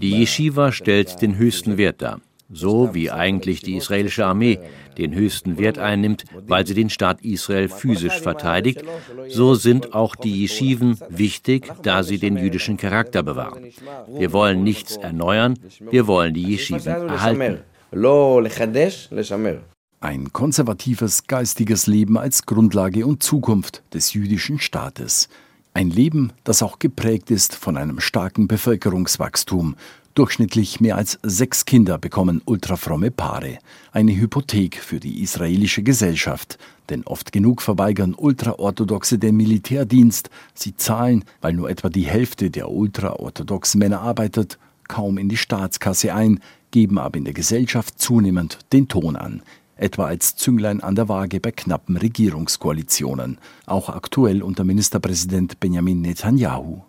Die 0.00 0.20
Yeshiva 0.20 0.72
stellt 0.72 1.22
den 1.22 1.36
höchsten 1.36 1.76
Wert 1.76 2.02
dar, 2.02 2.20
so 2.52 2.94
wie 2.94 3.10
eigentlich 3.10 3.60
die 3.60 3.76
israelische 3.76 4.26
Armee 4.26 4.58
den 4.98 5.14
höchsten 5.14 5.58
Wert 5.58 5.78
einnimmt, 5.78 6.24
weil 6.46 6.66
sie 6.66 6.74
den 6.74 6.90
Staat 6.90 7.22
Israel 7.22 7.68
physisch 7.68 8.20
verteidigt, 8.20 8.82
so 9.28 9.54
sind 9.54 9.94
auch 9.94 10.14
die 10.14 10.44
Yeshiven 10.44 10.98
wichtig, 11.08 11.72
da 11.82 12.02
sie 12.02 12.18
den 12.18 12.36
jüdischen 12.36 12.76
Charakter 12.76 13.22
bewahren. 13.22 13.64
Wir 14.08 14.32
wollen 14.32 14.62
nichts 14.62 14.96
erneuern, 14.96 15.58
wir 15.90 16.06
wollen 16.06 16.34
die 16.34 16.54
Yeshiven 16.54 17.08
erhalten. 17.08 17.60
Ein 20.00 20.32
konservatives 20.32 21.26
geistiges 21.28 21.86
Leben 21.86 22.18
als 22.18 22.44
Grundlage 22.44 23.06
und 23.06 23.22
Zukunft 23.22 23.82
des 23.94 24.14
jüdischen 24.14 24.58
Staates. 24.58 25.28
Ein 25.74 25.90
Leben, 25.90 26.32
das 26.44 26.62
auch 26.62 26.78
geprägt 26.78 27.30
ist 27.30 27.54
von 27.54 27.78
einem 27.78 28.00
starken 28.00 28.46
Bevölkerungswachstum. 28.46 29.76
Durchschnittlich 30.14 30.78
mehr 30.78 30.96
als 30.96 31.18
sechs 31.22 31.64
Kinder 31.64 31.96
bekommen 31.96 32.42
ultrafromme 32.44 33.10
Paare. 33.10 33.58
Eine 33.92 34.14
Hypothek 34.14 34.76
für 34.76 35.00
die 35.00 35.22
israelische 35.22 35.82
Gesellschaft. 35.82 36.58
Denn 36.90 37.04
oft 37.04 37.32
genug 37.32 37.62
verweigern 37.62 38.14
Ultraorthodoxe 38.14 39.18
den 39.18 39.38
Militärdienst. 39.38 40.28
Sie 40.52 40.76
zahlen, 40.76 41.24
weil 41.40 41.54
nur 41.54 41.70
etwa 41.70 41.88
die 41.88 42.04
Hälfte 42.04 42.50
der 42.50 42.70
ultraorthodoxen 42.70 43.78
Männer 43.78 44.02
arbeitet, 44.02 44.58
kaum 44.86 45.16
in 45.16 45.30
die 45.30 45.38
Staatskasse 45.38 46.14
ein, 46.14 46.40
geben 46.72 46.98
aber 46.98 47.16
in 47.16 47.24
der 47.24 47.32
Gesellschaft 47.32 47.98
zunehmend 47.98 48.58
den 48.72 48.88
Ton 48.88 49.16
an 49.16 49.42
etwa 49.82 50.04
als 50.06 50.36
Zünglein 50.36 50.80
an 50.80 50.94
der 50.94 51.08
Waage 51.08 51.40
bei 51.40 51.50
knappen 51.50 51.96
Regierungskoalitionen, 51.96 53.38
auch 53.66 53.88
aktuell 53.88 54.40
unter 54.42 54.62
Ministerpräsident 54.62 55.58
Benjamin 55.58 56.00
Netanyahu. 56.02 56.82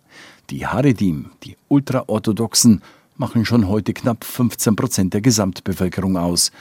Die 0.51 0.68
Haredim, 0.68 1.32
die 1.44 1.58
Ultraorthodoxen, 1.70 2.84
machen 3.17 3.46
schon 3.46 3.67
heute 3.67 3.93
knapp 3.93 4.24
15 4.24 4.75
Prozent 4.75 5.13
der 5.13 5.22
Gesamtbevölkerung 5.22 6.17
aus. 6.17 6.51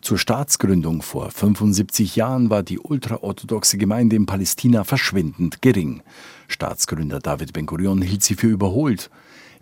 Zur 0.00 0.18
Staatsgründung 0.18 1.02
vor 1.02 1.30
75 1.30 2.16
Jahren 2.16 2.50
war 2.50 2.62
die 2.62 2.78
ultraorthodoxe 2.78 3.76
Gemeinde 3.76 4.16
in 4.16 4.26
Palästina 4.26 4.84
verschwindend 4.84 5.62
gering. 5.62 6.02
Staatsgründer 6.48 7.20
David 7.20 7.52
Ben-Gurion 7.52 8.02
hielt 8.02 8.22
sie 8.22 8.34
für 8.34 8.48
überholt. 8.48 9.10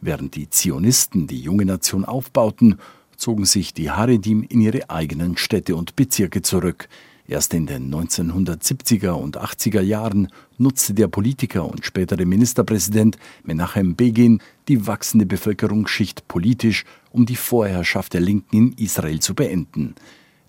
Während 0.00 0.36
die 0.36 0.48
Zionisten 0.48 1.26
die 1.26 1.40
junge 1.40 1.64
Nation 1.64 2.04
aufbauten, 2.04 2.76
zogen 3.16 3.44
sich 3.44 3.74
die 3.74 3.90
Haredim 3.90 4.44
in 4.48 4.60
ihre 4.60 4.88
eigenen 4.88 5.36
Städte 5.36 5.74
und 5.74 5.96
Bezirke 5.96 6.40
zurück. 6.42 6.88
Erst 7.30 7.52
in 7.52 7.66
den 7.66 7.94
1970er 7.94 9.10
und 9.10 9.38
80er 9.38 9.82
Jahren 9.82 10.28
nutzte 10.56 10.94
der 10.94 11.08
Politiker 11.08 11.70
und 11.70 11.84
spätere 11.84 12.24
Ministerpräsident 12.24 13.18
Menachem 13.44 13.96
Begin 13.96 14.40
die 14.66 14.86
wachsende 14.86 15.26
Bevölkerungsschicht 15.26 16.26
politisch, 16.26 16.86
um 17.10 17.26
die 17.26 17.36
Vorherrschaft 17.36 18.14
der 18.14 18.22
Linken 18.22 18.56
in 18.56 18.72
Israel 18.78 19.20
zu 19.20 19.34
beenden. 19.34 19.94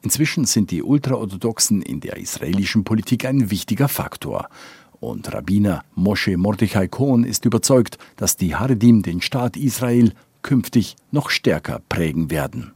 Inzwischen 0.04 0.46
sind 0.46 0.72
die 0.72 0.82
Ultraorthodoxen 0.82 1.82
in 1.82 2.00
der 2.00 2.16
israelischen 2.16 2.86
Politik 2.86 3.26
ein 3.26 3.52
wichtiger 3.52 3.90
Faktor. 3.90 4.48
Und 5.02 5.34
Rabbiner 5.34 5.84
Moshe 5.96 6.38
Mordechai 6.38 6.88
Cohen 6.88 7.26
ist 7.26 7.44
überzeugt, 7.44 7.98
dass 8.16 8.38
die 8.38 8.56
Haredim 8.56 9.04
den 9.04 9.20
Staat 9.20 9.58
Israel 9.58 10.14
künftig 10.44 10.96
noch 11.12 11.30
stärker 11.30 11.82
prägen 11.90 12.32
werden. 12.32 12.72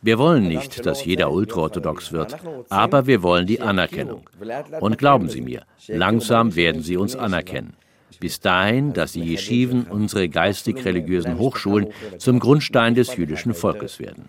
Wir 0.00 0.18
wollen 0.18 0.48
nicht, 0.48 0.86
dass 0.86 1.04
jeder 1.04 1.30
ultraorthodox 1.30 2.12
wird, 2.12 2.36
aber 2.70 3.06
wir 3.06 3.22
wollen 3.22 3.46
die 3.46 3.60
Anerkennung. 3.60 4.22
Und 4.80 4.96
glauben 4.96 5.28
Sie 5.28 5.42
mir, 5.42 5.62
langsam 5.88 6.56
werden 6.56 6.82
sie 6.82 6.96
uns 6.96 7.16
anerkennen. 7.16 7.74
Bis 8.18 8.40
dahin, 8.40 8.94
dass 8.94 9.12
die 9.12 9.34
Yeshiven, 9.34 9.84
unsere 9.84 10.28
geistig-religiösen 10.28 11.38
Hochschulen, 11.38 11.88
zum 12.16 12.40
Grundstein 12.40 12.94
des 12.94 13.14
jüdischen 13.16 13.54
Volkes 13.54 14.00
werden. 14.00 14.28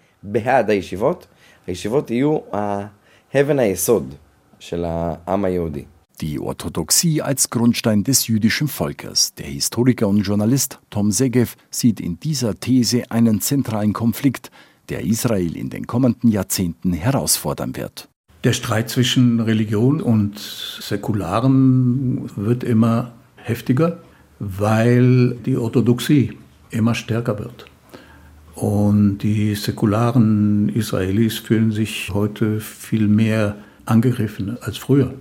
Die 6.22 6.38
Orthodoxie 6.38 7.22
als 7.22 7.50
Grundstein 7.50 8.04
des 8.04 8.28
jüdischen 8.28 8.68
Volkes. 8.68 9.34
Der 9.36 9.46
Historiker 9.46 10.10
und 10.10 10.24
Journalist 10.24 10.80
Tom 10.90 11.12
Segev 11.12 11.56
sieht 11.72 12.02
in 12.02 12.20
dieser 12.20 12.60
These 12.60 13.10
einen 13.10 13.40
zentralen 13.40 13.94
Konflikt, 13.94 14.52
der 14.90 15.06
Israel 15.06 15.56
in 15.56 15.70
den 15.70 15.88
kommenden 15.88 16.30
Jahrzehnten 16.30 16.92
herausfordern 16.92 17.78
wird. 17.78 18.10
Der 18.44 18.52
Streit 18.52 18.90
zwischen 18.90 19.40
Religion 19.40 20.02
und 20.02 20.38
Säkularen 20.38 22.30
wird 22.36 22.66
immer 22.66 23.14
heftiger, 23.38 24.00
weil 24.40 25.38
die 25.46 25.56
Orthodoxie 25.56 26.38
immer 26.70 26.96
stärker 26.96 27.40
wird. 27.40 27.66
Und 28.56 29.20
die 29.20 29.56
säkularen 29.56 30.68
Israelis 30.68 31.38
fühlen 31.38 31.72
sich 31.72 32.12
heute 32.14 32.60
viel 32.60 33.08
mehr 33.08 33.56
angegriffen 33.86 34.58
als 34.60 34.78
früher. 34.78 35.14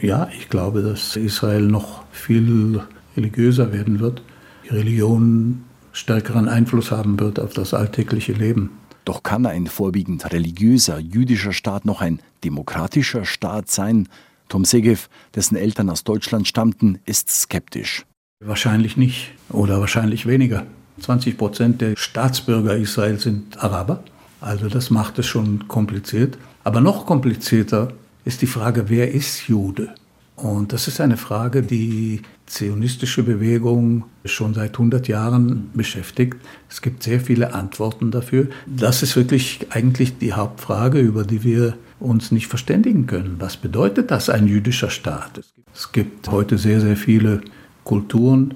Ja, 0.00 0.28
ich 0.36 0.48
glaube, 0.48 0.82
dass 0.82 1.16
Israel 1.16 1.62
noch 1.62 2.02
viel 2.12 2.82
religiöser 3.16 3.72
werden 3.72 4.00
wird, 4.00 4.22
die 4.64 4.74
Religion 4.74 5.64
stärkeren 5.92 6.48
Einfluss 6.48 6.90
haben 6.90 7.20
wird 7.20 7.38
auf 7.38 7.52
das 7.52 7.74
alltägliche 7.74 8.32
Leben. 8.32 8.70
Doch 9.04 9.22
kann 9.22 9.46
ein 9.46 9.66
vorwiegend 9.66 10.32
religiöser 10.32 10.98
jüdischer 10.98 11.52
Staat 11.52 11.84
noch 11.84 12.00
ein 12.00 12.20
demokratischer 12.42 13.24
Staat 13.24 13.70
sein? 13.70 14.08
Tom 14.48 14.64
Segev, 14.64 15.08
dessen 15.34 15.56
Eltern 15.56 15.90
aus 15.90 16.04
Deutschland 16.04 16.48
stammten, 16.48 16.98
ist 17.04 17.30
skeptisch. 17.30 18.04
Wahrscheinlich 18.40 18.96
nicht 18.96 19.32
oder 19.50 19.80
wahrscheinlich 19.80 20.26
weniger. 20.26 20.66
20 21.00 21.36
Prozent 21.36 21.80
der 21.80 21.96
Staatsbürger 21.96 22.76
Israels 22.76 23.22
sind 23.24 23.62
Araber. 23.62 24.02
Also 24.40 24.68
das 24.68 24.90
macht 24.90 25.18
es 25.18 25.26
schon 25.26 25.68
kompliziert. 25.68 26.38
Aber 26.62 26.80
noch 26.80 27.06
komplizierter 27.06 27.92
ist 28.24 28.42
die 28.42 28.46
Frage, 28.46 28.88
wer 28.88 29.12
ist 29.12 29.48
Jude? 29.48 29.94
Und 30.36 30.72
das 30.72 30.88
ist 30.88 31.00
eine 31.00 31.16
Frage, 31.16 31.62
die 31.62 32.22
zionistische 32.46 33.22
Bewegung 33.22 34.04
schon 34.24 34.52
seit 34.52 34.72
100 34.72 35.06
Jahren 35.06 35.70
beschäftigt. 35.74 36.38
Es 36.68 36.82
gibt 36.82 37.04
sehr 37.04 37.20
viele 37.20 37.54
Antworten 37.54 38.10
dafür. 38.10 38.48
Das 38.66 39.02
ist 39.02 39.14
wirklich 39.14 39.66
eigentlich 39.70 40.18
die 40.18 40.32
Hauptfrage, 40.32 40.98
über 40.98 41.24
die 41.24 41.44
wir 41.44 41.76
uns 42.00 42.32
nicht 42.32 42.48
verständigen 42.48 43.06
können. 43.06 43.36
Was 43.38 43.56
bedeutet 43.56 44.10
das, 44.10 44.28
ein 44.28 44.48
jüdischer 44.48 44.90
Staat? 44.90 45.40
Es 45.72 45.92
gibt 45.92 46.28
heute 46.30 46.58
sehr, 46.58 46.80
sehr 46.80 46.96
viele 46.96 47.40
Kulturen. 47.84 48.54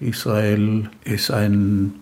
Israel 0.00 0.88
ist 1.04 1.30
ein 1.30 1.94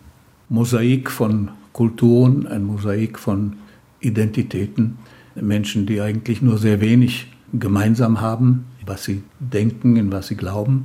Mosaik 0.49 1.11
von 1.11 1.51
Kulturen, 1.73 2.47
ein 2.47 2.65
Mosaik 2.65 3.19
von 3.19 3.57
Identitäten. 4.01 4.99
Menschen, 5.41 5.87
die 5.87 6.01
eigentlich 6.01 6.43
nur 6.43 6.59
sehr 6.59 6.81
wenig 6.81 7.29
gemeinsam 7.53 8.21
haben, 8.21 8.67
was 8.85 9.05
sie 9.05 9.23
denken, 9.39 9.97
in 9.97 10.13
was 10.13 10.29
sie 10.29 10.37
glauben. 10.37 10.85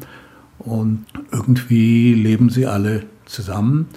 Und 0.59 1.05
irgendwie 1.31 2.13
leben 2.13 2.49
sie 2.49 2.67
alle 2.67 3.03
zusammen 3.25 3.87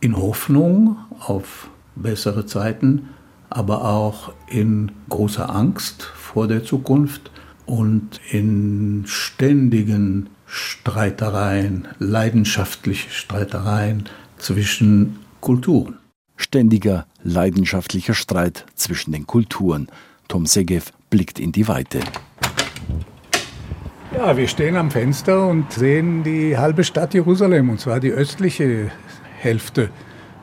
in 0.00 0.16
Hoffnung 0.16 0.96
auf 1.20 1.68
bessere 1.94 2.46
Zeiten, 2.46 3.08
aber 3.50 3.84
auch 3.84 4.32
in 4.48 4.92
großer 5.08 5.54
Angst 5.54 6.02
vor 6.02 6.48
der 6.48 6.64
Zukunft 6.64 7.30
und 7.66 8.20
in 8.30 9.04
ständigen 9.06 10.30
Streitereien, 10.46 11.88
leidenschaftliche 11.98 13.10
Streitereien 13.10 14.04
zwischen 14.36 15.18
Kulturen. 15.40 16.01
Ständiger, 16.42 17.06
leidenschaftlicher 17.22 18.14
Streit 18.14 18.66
zwischen 18.74 19.12
den 19.12 19.26
Kulturen. 19.26 19.88
Tom 20.28 20.46
Segev 20.46 20.92
blickt 21.10 21.38
in 21.38 21.52
die 21.52 21.68
Weite. 21.68 22.00
Ja, 24.14 24.36
wir 24.36 24.46
stehen 24.46 24.76
am 24.76 24.90
Fenster 24.90 25.48
und 25.48 25.72
sehen 25.72 26.22
die 26.22 26.58
halbe 26.58 26.84
Stadt 26.84 27.14
Jerusalem, 27.14 27.70
und 27.70 27.80
zwar 27.80 27.98
die 27.98 28.10
östliche 28.10 28.90
Hälfte. 29.38 29.90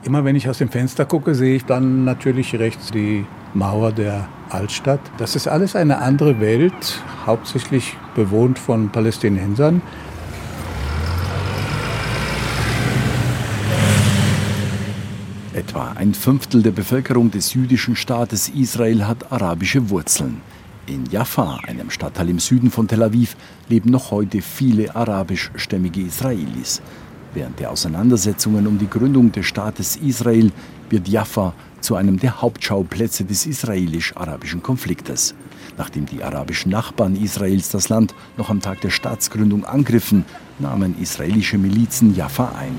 Immer 0.03 0.25
wenn 0.25 0.35
ich 0.35 0.49
aus 0.49 0.57
dem 0.57 0.69
Fenster 0.69 1.05
gucke, 1.05 1.35
sehe 1.35 1.57
ich 1.57 1.65
dann 1.65 2.05
natürlich 2.05 2.57
rechts 2.57 2.89
die 2.89 3.25
Mauer 3.53 3.91
der 3.91 4.27
Altstadt. 4.49 5.01
Das 5.17 5.35
ist 5.35 5.47
alles 5.47 5.75
eine 5.75 5.99
andere 5.99 6.39
Welt, 6.39 7.03
hauptsächlich 7.25 7.95
bewohnt 8.15 8.57
von 8.57 8.89
Palästinensern. 8.89 9.81
Etwa 15.69 15.91
ein 15.91 16.15
Fünftel 16.15 16.63
der 16.63 16.71
Bevölkerung 16.71 17.29
des 17.29 17.53
jüdischen 17.53 17.95
Staates 17.95 18.49
Israel 18.49 19.05
hat 19.05 19.31
arabische 19.31 19.91
Wurzeln. 19.91 20.41
In 20.87 21.05
Jaffa, 21.11 21.59
einem 21.67 21.91
Stadtteil 21.91 22.29
im 22.29 22.39
Süden 22.39 22.71
von 22.71 22.87
Tel 22.87 23.03
Aviv, 23.03 23.37
leben 23.67 23.91
noch 23.91 24.09
heute 24.09 24.41
viele 24.41 24.95
arabischstämmige 24.95 26.01
Israelis. 26.01 26.81
Während 27.35 27.59
der 27.59 27.69
Auseinandersetzungen 27.69 28.65
um 28.65 28.79
die 28.79 28.89
Gründung 28.89 29.31
des 29.31 29.45
Staates 29.45 29.95
Israel 29.97 30.51
wird 30.89 31.07
Jaffa 31.07 31.53
zu 31.81 31.93
einem 31.93 32.17
der 32.17 32.41
Hauptschauplätze 32.41 33.23
des 33.23 33.45
israelisch-arabischen 33.45 34.63
Konfliktes. 34.63 35.35
Nachdem 35.77 36.07
die 36.07 36.23
arabischen 36.23 36.71
Nachbarn 36.71 37.15
Israels 37.15 37.69
das 37.69 37.89
Land 37.89 38.15
noch 38.37 38.49
am 38.49 38.59
Tag 38.59 38.81
der 38.81 38.89
Staatsgründung 38.89 39.65
angriffen, 39.65 40.25
nahmen 40.57 40.99
israelische 40.99 41.59
Milizen 41.59 42.15
Jaffa 42.15 42.53
ein. 42.57 42.73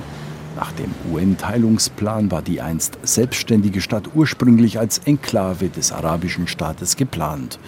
Nach 0.60 0.72
dem 0.72 0.94
UN-Teilungsplan 1.10 2.30
war 2.30 2.42
die 2.42 2.60
einst 2.60 2.98
selbstständige 3.02 3.80
Stadt 3.80 4.10
ursprünglich 4.14 4.78
als 4.78 4.98
Enklave 4.98 5.70
des 5.70 5.90
arabischen 5.90 6.46
Staates 6.46 6.96
geplant. 6.96 7.58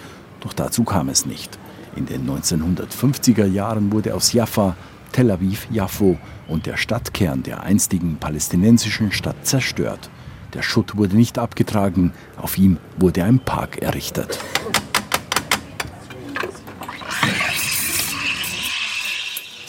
Doch 0.41 0.53
dazu 0.53 0.83
kam 0.83 1.09
es 1.09 1.25
nicht. 1.25 1.57
In 1.95 2.05
den 2.05 2.29
1950er 2.29 3.47
Jahren 3.47 3.91
wurde 3.91 4.13
aus 4.13 4.31
Jaffa 4.31 4.75
Tel 5.11 5.31
Aviv 5.31 5.67
Jaffo 5.71 6.19
und 6.47 6.67
der 6.67 6.77
Stadtkern 6.77 7.41
der 7.41 7.63
einstigen 7.63 8.17
palästinensischen 8.17 9.11
Stadt 9.11 9.37
zerstört. 9.41 10.11
Der 10.53 10.61
Schutt 10.61 10.95
wurde 10.95 11.15
nicht 11.15 11.39
abgetragen, 11.39 12.13
auf 12.37 12.59
ihm 12.59 12.77
wurde 12.99 13.23
ein 13.23 13.39
Park 13.39 13.81
errichtet. 13.81 14.37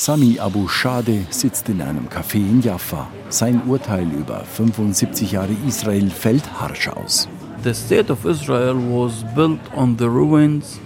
Sami 0.06 0.38
Abu 0.38 0.68
Shade 0.68 1.24
sitzt 1.30 1.70
in 1.70 1.80
einem 1.80 2.10
Café 2.10 2.36
in 2.36 2.60
Jaffa. 2.60 3.08
Sein 3.30 3.62
Urteil 3.66 4.06
über 4.12 4.44
75 4.44 5.32
Jahre 5.32 5.56
Israel 5.66 6.10
fällt 6.10 6.60
harsch 6.60 6.88
aus. 6.88 7.26
The 7.62 7.72
state 7.72 8.12
of 8.12 8.26
Israel 8.26 8.74
was 8.74 9.24
built 9.34 9.60
on 9.74 9.96
the 9.96 10.04
ruins 10.04 10.78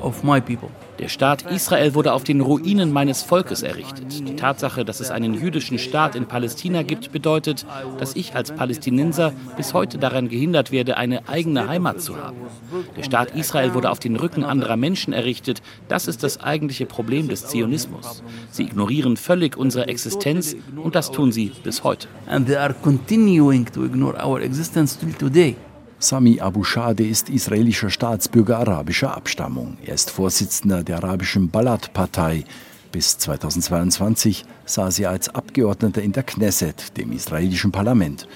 of 0.00 0.22
my 0.22 0.40
people. 0.40 0.70
Der 1.00 1.08
Staat 1.08 1.50
Israel 1.50 1.94
wurde 1.94 2.12
auf 2.12 2.24
den 2.24 2.42
Ruinen 2.42 2.92
meines 2.92 3.22
Volkes 3.22 3.62
errichtet. 3.62 4.28
Die 4.28 4.36
Tatsache, 4.36 4.84
dass 4.84 5.00
es 5.00 5.10
einen 5.10 5.32
jüdischen 5.32 5.78
Staat 5.78 6.14
in 6.14 6.26
Palästina 6.26 6.82
gibt, 6.82 7.10
bedeutet, 7.10 7.64
dass 7.98 8.14
ich 8.16 8.34
als 8.34 8.52
Palästinenser 8.52 9.32
bis 9.56 9.72
heute 9.72 9.96
daran 9.96 10.28
gehindert 10.28 10.72
werde, 10.72 10.98
eine 10.98 11.26
eigene 11.26 11.68
Heimat 11.68 12.02
zu 12.02 12.18
haben. 12.18 12.36
Der 12.98 13.02
Staat 13.02 13.34
Israel 13.34 13.72
wurde 13.72 13.90
auf 13.90 13.98
den 13.98 14.16
Rücken 14.16 14.44
anderer 14.44 14.76
Menschen 14.76 15.14
errichtet. 15.14 15.62
Das 15.88 16.06
ist 16.06 16.22
das 16.22 16.38
eigentliche 16.38 16.84
Problem 16.84 17.28
des 17.28 17.46
Zionismus. 17.46 18.22
Sie 18.50 18.64
ignorieren 18.64 19.16
völlig 19.16 19.56
unsere 19.56 19.88
Existenz 19.88 20.54
und 20.76 20.94
das 20.94 21.10
tun 21.10 21.32
sie 21.32 21.52
bis 21.64 21.82
heute. 21.82 22.08
And 22.26 22.46
they 22.46 22.56
are 22.56 22.74
continuing 22.74 23.64
to 23.72 23.86
ignore 23.86 24.22
our 24.22 24.42
existence 24.42 24.98
till 24.98 25.14
today. 25.14 25.56
Sami 26.02 26.40
Abu 26.40 26.64
Shade 26.64 27.06
ist 27.06 27.28
israelischer 27.28 27.90
Staatsbürger 27.90 28.60
arabischer 28.60 29.14
Abstammung. 29.14 29.76
Er 29.84 29.92
ist 29.92 30.10
Vorsitzender 30.10 30.82
der 30.82 30.96
arabischen 30.96 31.50
Balad-Partei. 31.50 32.44
Bis 32.90 33.18
2022 33.18 34.46
saß 34.64 34.98
er 35.00 35.10
als 35.10 35.28
Abgeordneter 35.28 36.00
in 36.00 36.12
der 36.12 36.22
Knesset, 36.22 36.96
dem 36.96 37.12
israelischen 37.12 37.70
Parlament. 37.70 38.26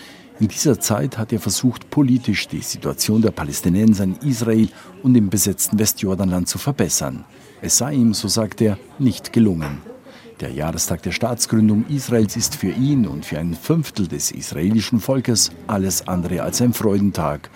In 0.40 0.48
dieser 0.48 0.78
Zeit 0.78 1.16
hat 1.16 1.32
er 1.32 1.40
versucht, 1.40 1.88
politisch 1.88 2.48
die 2.48 2.60
Situation 2.60 3.22
der 3.22 3.30
Palästinenser 3.30 4.04
in 4.04 4.16
Israel 4.16 4.68
und 5.02 5.14
im 5.14 5.30
besetzten 5.30 5.78
Westjordanland 5.78 6.46
zu 6.46 6.58
verbessern. 6.58 7.24
Es 7.62 7.78
sei 7.78 7.94
ihm, 7.94 8.12
so 8.12 8.28
sagt 8.28 8.60
er, 8.60 8.76
nicht 8.98 9.32
gelungen. 9.32 9.93
Der 10.40 10.50
Jahrestag 10.50 11.02
der 11.02 11.12
Staatsgründung 11.12 11.84
Israels 11.88 12.36
ist 12.36 12.56
für 12.56 12.70
ihn 12.70 13.06
und 13.06 13.24
für 13.24 13.38
ein 13.38 13.54
Fünftel 13.54 14.08
des 14.08 14.32
israelischen 14.32 14.98
Volkes 14.98 15.52
alles 15.68 16.08
andere 16.08 16.42
als 16.42 16.60
ein 16.60 16.72
Freudentag. 16.72 17.50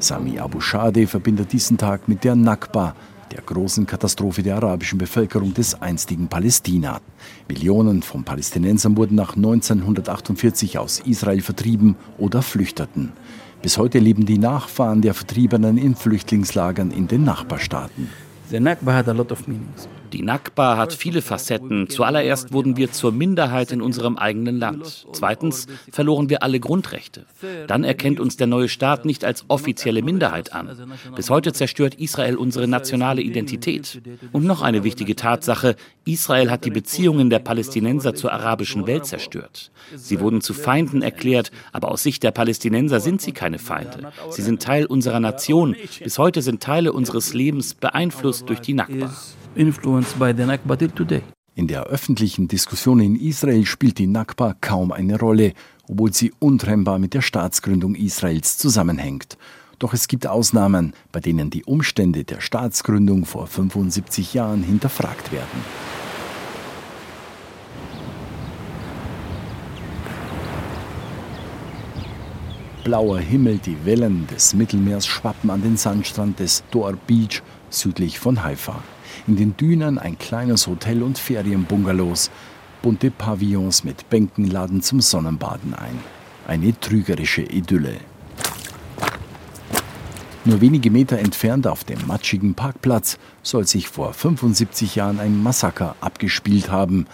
Sami 0.00 0.40
Abu 0.40 0.60
Shade 0.60 1.06
verbindet 1.06 1.52
diesen 1.52 1.78
Tag 1.78 2.08
mit 2.08 2.24
der 2.24 2.34
Nakba, 2.34 2.96
der 3.30 3.40
großen 3.40 3.86
Katastrophe 3.86 4.42
der 4.42 4.56
arabischen 4.56 4.98
Bevölkerung 4.98 5.54
des 5.54 5.80
einstigen 5.80 6.26
Palästina. 6.26 7.00
Millionen 7.48 8.02
von 8.02 8.24
Palästinensern 8.24 8.96
wurden 8.96 9.14
nach 9.14 9.36
1948 9.36 10.78
aus 10.78 11.00
Israel 11.00 11.40
vertrieben 11.40 11.94
oder 12.18 12.42
flüchteten. 12.42 13.12
Bis 13.62 13.78
heute 13.78 14.00
leben 14.00 14.26
die 14.26 14.38
Nachfahren 14.38 15.02
der 15.02 15.14
Vertriebenen 15.14 15.78
in 15.78 15.94
Flüchtlingslagern 15.94 16.90
in 16.90 17.06
den 17.06 17.22
Nachbarstaaten. 17.22 18.10
The 18.50 18.58
Nakba 18.58 18.92
had 18.92 19.08
a 19.08 19.12
lot 19.12 19.30
of 19.30 19.46
meanings. 19.46 19.88
Die 20.14 20.22
Nakba 20.22 20.76
hat 20.76 20.92
viele 20.92 21.22
Facetten. 21.22 21.88
Zuallererst 21.88 22.52
wurden 22.52 22.76
wir 22.76 22.92
zur 22.92 23.10
Minderheit 23.10 23.72
in 23.72 23.82
unserem 23.82 24.16
eigenen 24.16 24.60
Land. 24.60 25.08
Zweitens 25.12 25.66
verloren 25.90 26.30
wir 26.30 26.44
alle 26.44 26.60
Grundrechte. 26.60 27.26
Dann 27.66 27.82
erkennt 27.82 28.20
uns 28.20 28.36
der 28.36 28.46
neue 28.46 28.68
Staat 28.68 29.06
nicht 29.06 29.24
als 29.24 29.44
offizielle 29.48 30.02
Minderheit 30.02 30.52
an. 30.52 30.94
Bis 31.16 31.30
heute 31.30 31.52
zerstört 31.52 31.96
Israel 31.96 32.36
unsere 32.36 32.68
nationale 32.68 33.22
Identität. 33.22 34.02
Und 34.30 34.44
noch 34.44 34.62
eine 34.62 34.84
wichtige 34.84 35.16
Tatsache, 35.16 35.74
Israel 36.04 36.48
hat 36.48 36.64
die 36.64 36.70
Beziehungen 36.70 37.28
der 37.28 37.40
Palästinenser 37.40 38.14
zur 38.14 38.30
arabischen 38.32 38.86
Welt 38.86 39.06
zerstört. 39.06 39.72
Sie 39.96 40.20
wurden 40.20 40.42
zu 40.42 40.54
Feinden 40.54 41.02
erklärt, 41.02 41.50
aber 41.72 41.90
aus 41.90 42.04
Sicht 42.04 42.22
der 42.22 42.30
Palästinenser 42.30 43.00
sind 43.00 43.20
sie 43.20 43.32
keine 43.32 43.58
Feinde. 43.58 44.12
Sie 44.30 44.42
sind 44.42 44.62
Teil 44.62 44.86
unserer 44.86 45.18
Nation. 45.18 45.74
Bis 46.04 46.18
heute 46.18 46.40
sind 46.40 46.62
Teile 46.62 46.92
unseres 46.92 47.34
Lebens 47.34 47.74
beeinflusst 47.74 48.48
durch 48.48 48.60
die 48.60 48.74
Nakba 48.74 49.12
influenced 49.56 50.18
by 50.18 50.32
the 50.36 50.44
Nakba 50.44 50.76
till 50.76 50.90
today. 50.90 51.22
In 51.56 51.68
der 51.68 51.84
öffentlichen 51.84 52.48
Diskussion 52.48 53.00
in 53.00 53.14
Israel 53.14 53.64
spielt 53.64 53.98
die 53.98 54.08
Nakba 54.08 54.54
kaum 54.60 54.90
eine 54.90 55.18
Rolle, 55.18 55.52
obwohl 55.88 56.12
sie 56.12 56.32
untrennbar 56.40 56.98
mit 56.98 57.14
der 57.14 57.22
Staatsgründung 57.22 57.94
Israels 57.94 58.58
zusammenhängt. 58.58 59.38
Doch 59.78 59.92
es 59.92 60.08
gibt 60.08 60.26
Ausnahmen, 60.26 60.94
bei 61.12 61.20
denen 61.20 61.50
die 61.50 61.64
Umstände 61.64 62.24
der 62.24 62.40
Staatsgründung 62.40 63.24
vor 63.24 63.46
75 63.46 64.34
Jahren 64.34 64.62
hinterfragt 64.62 65.30
werden. 65.30 65.62
Blauer 72.84 73.18
Himmel, 73.18 73.58
die 73.58 73.76
Wellen 73.86 74.26
des 74.26 74.52
Mittelmeers 74.54 75.06
schwappen 75.06 75.48
an 75.50 75.62
den 75.62 75.78
Sandstrand 75.78 76.38
des 76.38 76.64
Dor 76.70 76.92
Beach 77.06 77.42
südlich 77.74 78.18
von 78.18 78.42
Haifa. 78.42 78.82
In 79.26 79.36
den 79.36 79.56
Dünen 79.56 79.98
ein 79.98 80.18
kleines 80.18 80.66
Hotel 80.66 81.02
und 81.02 81.18
Ferienbungalows. 81.18 82.30
Bunte 82.82 83.10
Pavillons 83.10 83.84
mit 83.84 84.08
Bänken 84.10 84.50
laden 84.50 84.82
zum 84.82 85.00
Sonnenbaden 85.00 85.74
ein. 85.74 85.98
Eine 86.46 86.78
trügerische 86.78 87.42
Idylle. 87.42 87.96
Nur 90.46 90.60
wenige 90.60 90.90
Meter 90.90 91.18
entfernt 91.18 91.66
auf 91.66 91.84
dem 91.84 92.06
matschigen 92.06 92.54
Parkplatz 92.54 93.18
soll 93.42 93.66
sich 93.66 93.88
vor 93.88 94.12
75 94.12 94.94
Jahren 94.94 95.18
ein 95.18 95.42
Massaker 95.42 95.96
abgespielt 96.02 96.70
haben, 96.70 97.06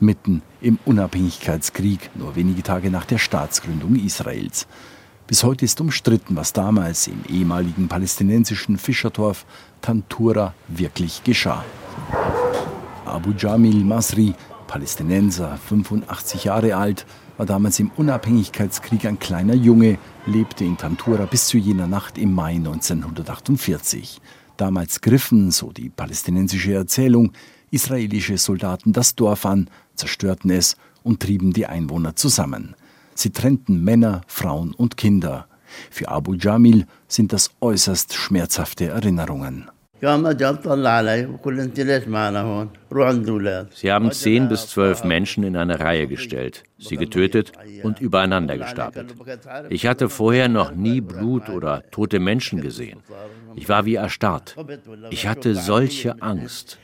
mitten 0.00 0.42
im 0.60 0.78
Unabhängigkeitskrieg, 0.84 2.10
nur 2.14 2.36
wenige 2.36 2.62
Tage 2.62 2.90
nach 2.90 3.06
der 3.06 3.16
Staatsgründung 3.16 3.96
Israels. 3.96 4.66
Bis 5.26 5.42
heute 5.42 5.64
ist 5.64 5.80
umstritten, 5.80 6.36
was 6.36 6.52
damals 6.52 7.06
im 7.06 7.24
ehemaligen 7.26 7.88
palästinensischen 7.88 8.76
Fischerdorf 8.76 9.46
Tantura 9.80 10.52
wirklich 10.68 11.24
geschah. 11.24 11.64
Abu 13.06 13.32
Jamil 13.32 13.84
Masri, 13.84 14.34
Palästinenser, 14.66 15.56
85 15.56 16.44
Jahre 16.44 16.76
alt, 16.76 17.06
war 17.38 17.46
damals 17.46 17.80
im 17.80 17.90
Unabhängigkeitskrieg 17.96 19.06
ein 19.06 19.18
kleiner 19.18 19.54
Junge, 19.54 19.98
lebte 20.26 20.64
in 20.64 20.76
Tantura 20.76 21.24
bis 21.24 21.46
zu 21.46 21.56
jener 21.56 21.86
Nacht 21.86 22.18
im 22.18 22.34
Mai 22.34 22.56
1948. 22.56 24.20
Damals 24.58 25.00
griffen, 25.00 25.50
so 25.50 25.72
die 25.72 25.88
palästinensische 25.88 26.74
Erzählung, 26.74 27.32
israelische 27.70 28.36
Soldaten 28.36 28.92
das 28.92 29.14
Dorf 29.14 29.46
an, 29.46 29.70
zerstörten 29.94 30.50
es 30.50 30.76
und 31.02 31.20
trieben 31.20 31.54
die 31.54 31.66
Einwohner 31.66 32.14
zusammen. 32.14 32.76
Sie 33.14 33.30
trennten 33.30 33.82
Männer, 33.82 34.22
Frauen 34.26 34.72
und 34.72 34.96
Kinder. 34.96 35.46
Für 35.90 36.08
Abu 36.08 36.34
Jamil 36.34 36.86
sind 37.08 37.32
das 37.32 37.50
äußerst 37.60 38.14
schmerzhafte 38.14 38.86
Erinnerungen. 38.86 39.70
Sie 40.00 40.08
haben 43.92 44.12
zehn 44.12 44.48
bis 44.48 44.68
zwölf 44.68 45.04
Menschen 45.04 45.44
in 45.44 45.56
eine 45.56 45.80
Reihe 45.80 46.06
gestellt, 46.06 46.64
sie 46.78 46.96
getötet 46.96 47.52
und 47.82 48.00
übereinander 48.00 48.58
gestapelt. 48.58 49.14
Ich 49.70 49.86
hatte 49.86 50.10
vorher 50.10 50.48
noch 50.48 50.74
nie 50.74 51.00
Blut 51.00 51.48
oder 51.48 51.82
tote 51.90 52.18
Menschen 52.18 52.60
gesehen. 52.60 53.00
Ich 53.54 53.68
war 53.68 53.86
wie 53.86 53.94
erstarrt. 53.94 54.56
Ich 55.10 55.26
hatte 55.26 55.54
solche 55.54 56.20
Angst. 56.20 56.78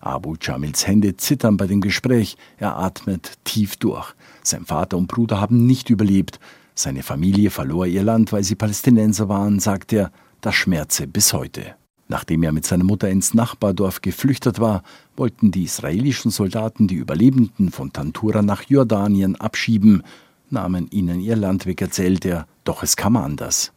Abu 0.00 0.36
Jamils 0.40 0.86
Hände 0.86 1.16
zittern 1.16 1.56
bei 1.56 1.66
dem 1.66 1.80
Gespräch. 1.80 2.36
Er 2.58 2.78
atmet 2.78 3.32
tief 3.44 3.76
durch. 3.76 4.14
Sein 4.42 4.64
Vater 4.64 4.96
und 4.96 5.08
Bruder 5.08 5.40
haben 5.40 5.66
nicht 5.66 5.90
überlebt. 5.90 6.38
Seine 6.74 7.02
Familie 7.02 7.50
verlor 7.50 7.86
ihr 7.86 8.04
Land, 8.04 8.32
weil 8.32 8.44
sie 8.44 8.54
Palästinenser 8.54 9.28
waren, 9.28 9.58
sagt 9.58 9.92
er, 9.92 10.12
das 10.40 10.54
schmerze 10.54 11.06
bis 11.06 11.32
heute. 11.32 11.74
Nachdem 12.06 12.42
er 12.42 12.52
mit 12.52 12.64
seiner 12.64 12.84
Mutter 12.84 13.10
ins 13.10 13.34
Nachbardorf 13.34 14.00
geflüchtet 14.00 14.60
war, 14.60 14.82
wollten 15.16 15.50
die 15.50 15.64
israelischen 15.64 16.30
Soldaten 16.30 16.88
die 16.88 16.94
Überlebenden 16.94 17.70
von 17.70 17.92
Tantura 17.92 18.40
nach 18.40 18.62
Jordanien 18.62 19.36
abschieben, 19.36 20.02
nahmen 20.48 20.88
ihnen 20.90 21.20
ihr 21.20 21.36
Land 21.36 21.66
weg, 21.66 21.82
erzählt 21.82 22.24
er, 22.24 22.46
doch 22.64 22.82
es 22.82 22.96
kam 22.96 23.16
anders. 23.16 23.72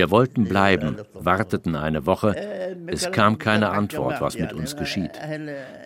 Wir 0.00 0.10
wollten 0.10 0.44
bleiben, 0.44 0.96
warteten 1.12 1.76
eine 1.76 2.06
Woche. 2.06 2.34
Es 2.86 3.12
kam 3.12 3.36
keine 3.36 3.68
Antwort, 3.68 4.22
was 4.22 4.38
mit 4.38 4.54
uns 4.54 4.74
geschieht. 4.74 5.10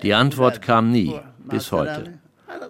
Die 0.04 0.14
Antwort 0.14 0.62
kam 0.62 0.92
nie, 0.92 1.18
bis 1.50 1.72
heute. 1.72 2.12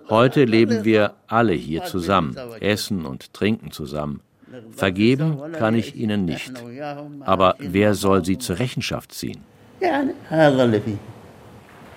Heute 0.08 0.46
leben 0.46 0.86
wir 0.86 1.12
alle 1.26 1.52
hier 1.52 1.84
zusammen, 1.84 2.34
essen 2.60 3.04
und 3.04 3.34
trinken 3.34 3.72
zusammen. 3.72 4.22
Vergeben 4.70 5.52
kann 5.52 5.74
ich 5.74 5.94
ihnen 5.94 6.24
nicht. 6.24 6.54
Aber 7.20 7.56
wer 7.58 7.92
soll 7.92 8.24
sie 8.24 8.38
zur 8.38 8.58
Rechenschaft 8.58 9.12
ziehen? 9.12 9.42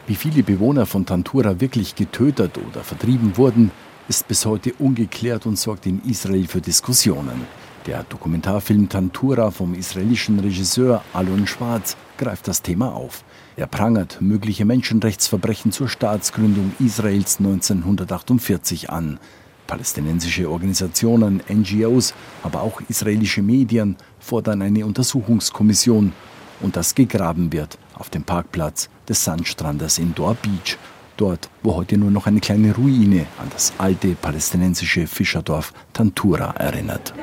Wie 0.07 0.15
viele 0.15 0.43
Bewohner 0.43 0.86
von 0.86 1.05
Tantura 1.05 1.62
wirklich 1.62 1.95
getötet 1.95 2.57
oder 2.57 2.81
vertrieben 2.81 3.38
wurden, 3.38 3.71
ist 4.10 4.27
bis 4.27 4.45
heute 4.45 4.73
ungeklärt 4.77 5.45
und 5.45 5.57
sorgt 5.57 5.86
in 5.86 6.01
Israel 6.03 6.47
für 6.47 6.60
Diskussionen. 6.60 7.66
Der 7.88 8.04
Dokumentarfilm 8.04 8.89
Tantura 8.89 9.50
vom 9.50 9.73
israelischen 9.73 10.39
Regisseur 10.41 11.06
Alon 11.13 11.47
Schwarz 11.47 11.95
greift 12.17 12.50
das 12.50 12.62
Thema 12.62 12.93
auf. 12.93 13.23
Er 13.56 13.67
prangert 13.67 14.17
mögliche 14.19 14.65
Menschenrechtsverbrechen 14.65 15.71
zur 15.71 15.88
Staatsgründung 15.88 16.73
Israels 16.80 17.39
1948 17.39 18.89
an. 18.89 19.19
Palästinensische 19.67 20.50
Organisationen, 20.50 21.41
NGOs, 21.50 22.13
aber 22.43 22.62
auch 22.62 22.82
israelische 22.89 23.41
Medien 23.41 23.95
fordern 24.19 24.62
eine 24.62 24.86
Untersuchungskommission 24.86 26.12
und 26.60 26.76
dass 26.76 26.93
gegraben 26.93 27.54
wird 27.54 27.78
auf 27.93 28.10
dem 28.10 28.23
Parkplatz 28.23 28.89
des 29.08 29.23
Sandstrandes 29.23 29.97
in 29.97 30.13
Dor 30.13 30.36
Beach, 30.36 30.78
dort, 31.17 31.49
wo 31.63 31.75
heute 31.75 31.97
nur 31.97 32.12
noch 32.12 32.27
eine 32.27 32.39
kleine 32.39 32.73
Ruine 32.75 33.25
an 33.39 33.47
das 33.51 33.73
alte 33.77 34.15
palästinensische 34.15 35.08
Fischerdorf 35.08 35.73
Tantura 35.93 36.51
erinnert. 36.58 37.13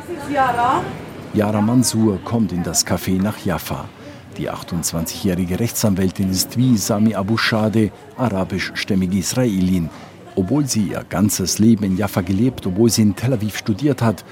Yara 1.33 1.61
Mansour 1.61 2.19
kommt 2.25 2.53
in 2.53 2.63
das 2.63 2.87
Café 2.87 3.21
nach 3.21 3.39
Jaffa. 3.45 3.89
Die 4.37 4.51
28-jährige 4.51 5.61
Rechtsanwältin 5.61 6.31
ist 6.31 6.57
wie 6.57 6.77
Sami 6.77 7.15
Abu 7.15 7.37
Shade 7.37 7.91
arabischstämmige 8.17 9.19
Israelin. 9.19 9.91
Obwohl 10.37 10.67
sie 10.67 10.89
ihr 10.89 11.05
ganzes 11.09 11.59
Leben 11.59 11.85
in 11.85 11.97
Jaffa 11.97 12.21
gelebt, 12.21 12.67
obwohl 12.67 12.91
sie 12.91 13.03
in 13.03 13.15
Tel 13.15 13.33
Aviv 13.33 13.57
studiert 13.57 14.03
hat 14.03 14.25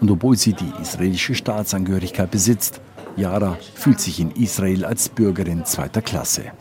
und 0.00 0.10
obwohl 0.10 0.36
sie 0.36 0.52
die 0.52 0.72
israelische 0.80 1.34
Staatsangehörigkeit 1.34 2.30
besitzt, 2.30 2.80
Yara 3.16 3.58
fühlt 3.74 4.00
sich 4.00 4.20
in 4.20 4.30
Israel 4.30 4.84
als 4.84 5.08
Bürgerin 5.08 5.64
zweiter 5.64 6.02
Klasse. 6.02 6.52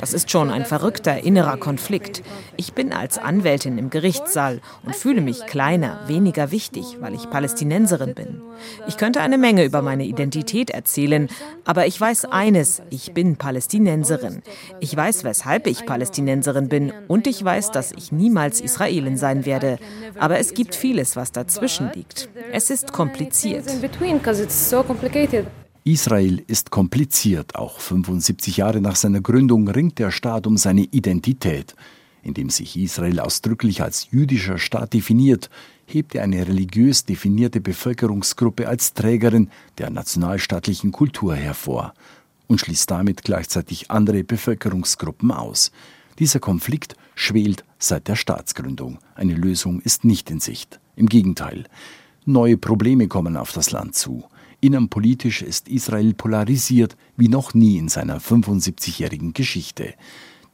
Das 0.00 0.12
ist 0.12 0.30
schon 0.30 0.50
ein 0.50 0.64
verrückter 0.64 1.22
innerer 1.22 1.56
Konflikt. 1.56 2.22
Ich 2.56 2.72
bin 2.72 2.92
als 2.92 3.18
Anwältin 3.18 3.78
im 3.78 3.90
Gerichtssaal 3.90 4.60
und 4.84 4.96
fühle 4.96 5.20
mich 5.20 5.46
kleiner, 5.46 6.00
weniger 6.06 6.50
wichtig, 6.50 6.98
weil 7.00 7.14
ich 7.14 7.30
Palästinenserin 7.30 8.14
bin. 8.14 8.42
Ich 8.86 8.96
könnte 8.96 9.20
eine 9.20 9.38
Menge 9.38 9.64
über 9.64 9.82
meine 9.82 10.04
Identität 10.04 10.70
erzählen, 10.70 11.28
aber 11.64 11.86
ich 11.86 12.00
weiß 12.00 12.26
eines, 12.26 12.82
ich 12.90 13.12
bin 13.12 13.36
Palästinenserin. 13.36 14.42
Ich 14.80 14.96
weiß, 14.96 15.24
weshalb 15.24 15.66
ich 15.66 15.86
Palästinenserin 15.86 16.68
bin 16.68 16.92
und 17.08 17.26
ich 17.26 17.44
weiß, 17.44 17.70
dass 17.70 17.92
ich 17.92 18.12
niemals 18.12 18.60
Israelin 18.60 19.16
sein 19.16 19.46
werde. 19.46 19.78
Aber 20.18 20.38
es 20.38 20.54
gibt 20.54 20.74
vieles, 20.74 21.16
was 21.16 21.32
dazwischen 21.32 21.90
liegt. 21.94 22.28
Es 22.52 22.70
ist 22.70 22.92
kompliziert. 22.92 23.64
Israel 25.84 26.42
ist 26.46 26.70
kompliziert. 26.70 27.54
Auch 27.56 27.80
75 27.80 28.58
Jahre 28.58 28.80
nach 28.80 28.96
seiner 28.96 29.20
Gründung 29.20 29.68
ringt 29.68 29.98
der 29.98 30.10
Staat 30.10 30.46
um 30.46 30.56
seine 30.56 30.82
Identität. 30.82 31.74
Indem 32.22 32.50
sich 32.50 32.76
Israel 32.76 33.18
ausdrücklich 33.20 33.80
als 33.82 34.08
jüdischer 34.10 34.58
Staat 34.58 34.92
definiert, 34.92 35.48
hebt 35.86 36.14
er 36.14 36.22
eine 36.22 36.46
religiös 36.46 37.06
definierte 37.06 37.62
Bevölkerungsgruppe 37.62 38.68
als 38.68 38.92
Trägerin 38.92 39.48
der 39.78 39.88
nationalstaatlichen 39.88 40.92
Kultur 40.92 41.34
hervor 41.34 41.94
und 42.46 42.60
schließt 42.60 42.90
damit 42.90 43.22
gleichzeitig 43.24 43.90
andere 43.90 44.22
Bevölkerungsgruppen 44.22 45.30
aus. 45.30 45.72
Dieser 46.18 46.40
Konflikt 46.40 46.94
schwelt 47.14 47.64
seit 47.78 48.06
der 48.06 48.16
Staatsgründung. 48.16 48.98
Eine 49.14 49.34
Lösung 49.34 49.80
ist 49.80 50.04
nicht 50.04 50.30
in 50.30 50.40
Sicht. 50.40 50.78
Im 50.94 51.08
Gegenteil. 51.08 51.64
Neue 52.26 52.58
Probleme 52.58 53.08
kommen 53.08 53.38
auf 53.38 53.52
das 53.52 53.70
Land 53.70 53.94
zu. 53.94 54.24
Innenpolitisch 54.60 55.42
ist 55.42 55.68
Israel 55.68 56.12
polarisiert 56.14 56.96
wie 57.16 57.28
noch 57.28 57.54
nie 57.54 57.78
in 57.78 57.88
seiner 57.88 58.20
75-jährigen 58.20 59.32
Geschichte. 59.32 59.94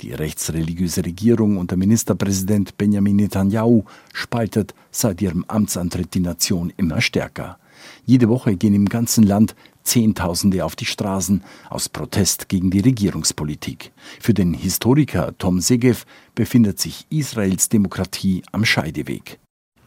Die 0.01 0.13
rechtsreligiöse 0.13 1.05
Regierung 1.05 1.57
unter 1.57 1.77
Ministerpräsident 1.77 2.77
Benjamin 2.77 3.17
Netanyahu 3.17 3.85
spaltet 4.13 4.75
seit 4.91 5.23
ihrem 5.23 5.45
Amtsantritt 5.49 6.15
die 6.15 6.21
Nation 6.21 6.73
immer 6.77 7.01
stärker. 7.01 7.59
Jede 8.05 8.29
Woche 8.29 8.57
gehen 8.57 8.75
im 8.75 8.89
ganzen 8.89 9.25
Land 9.25 9.55
Zehntausende 9.83 10.65
auf 10.65 10.77
die 10.77 10.85
Straßen 10.85 11.43
aus 11.71 11.89
Protest 11.89 12.49
gegen 12.49 12.71
die 12.71 12.81
Regierungspolitik. 12.81 13.93
Für 14.21 14.35
den 14.35 14.53
Historiker 14.53 15.37
Tom 15.39 15.61
Segev 15.61 16.05
befindet 16.35 16.79
sich 16.79 17.07
Israels 17.09 17.69
Demokratie 17.69 18.43
am 18.53 18.65
Scheideweg. 18.65 19.39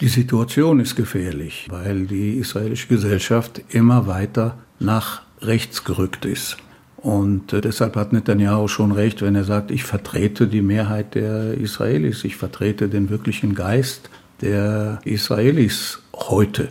Die 0.01 0.07
Situation 0.07 0.79
ist 0.79 0.95
gefährlich, 0.95 1.67
weil 1.69 2.05
die 2.05 2.37
israelische 2.37 2.87
Gesellschaft 2.87 3.61
immer 3.67 4.07
weiter 4.07 4.57
nach 4.79 5.23
rechts 5.41 5.83
gerückt 5.83 6.23
ist. 6.23 6.55
Und 6.95 7.51
äh, 7.51 7.59
deshalb 7.59 7.97
hat 7.97 8.13
Netanyahu 8.13 8.69
schon 8.69 8.93
recht, 8.93 9.21
wenn 9.21 9.35
er 9.35 9.43
sagt, 9.43 9.71
ich 9.71 9.83
vertrete 9.83 10.47
die 10.47 10.61
Mehrheit 10.61 11.15
der 11.15 11.53
Israelis, 11.53 12.23
ich 12.23 12.37
vertrete 12.37 12.87
den 12.87 13.09
wirklichen 13.09 13.55
Geist 13.55 14.09
der 14.39 14.99
Israelis 15.03 15.99
heute. 16.15 16.69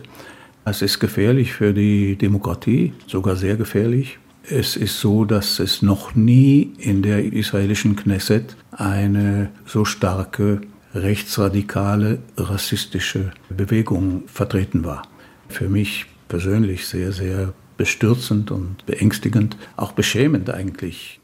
Es 0.65 0.81
ist 0.81 0.99
gefährlich 0.99 1.53
für 1.53 1.71
die 1.71 2.15
Demokratie, 2.15 2.93
sogar 3.05 3.35
sehr 3.35 3.57
gefährlich. 3.57 4.17
Es 4.43 4.75
ist 4.75 4.99
so, 4.99 5.25
dass 5.25 5.59
es 5.59 5.83
noch 5.83 6.15
nie 6.15 6.73
in 6.79 7.03
der 7.03 7.23
israelischen 7.31 7.95
Knesset 7.95 8.55
eine 8.71 9.49
so 9.67 9.85
starke 9.85 10.61
rechtsradikale, 10.93 12.19
rassistische 12.37 13.31
Bewegung 13.49 14.23
vertreten 14.27 14.83
war. 14.83 15.03
Für 15.47 15.69
mich 15.69 16.05
persönlich 16.27 16.87
sehr, 16.87 17.11
sehr 17.11 17.53
bestürzend 17.77 18.51
und 18.51 18.85
beängstigend, 18.85 19.57
auch 19.77 19.93
beschämend 19.93 20.49
eigentlich. 20.49 21.19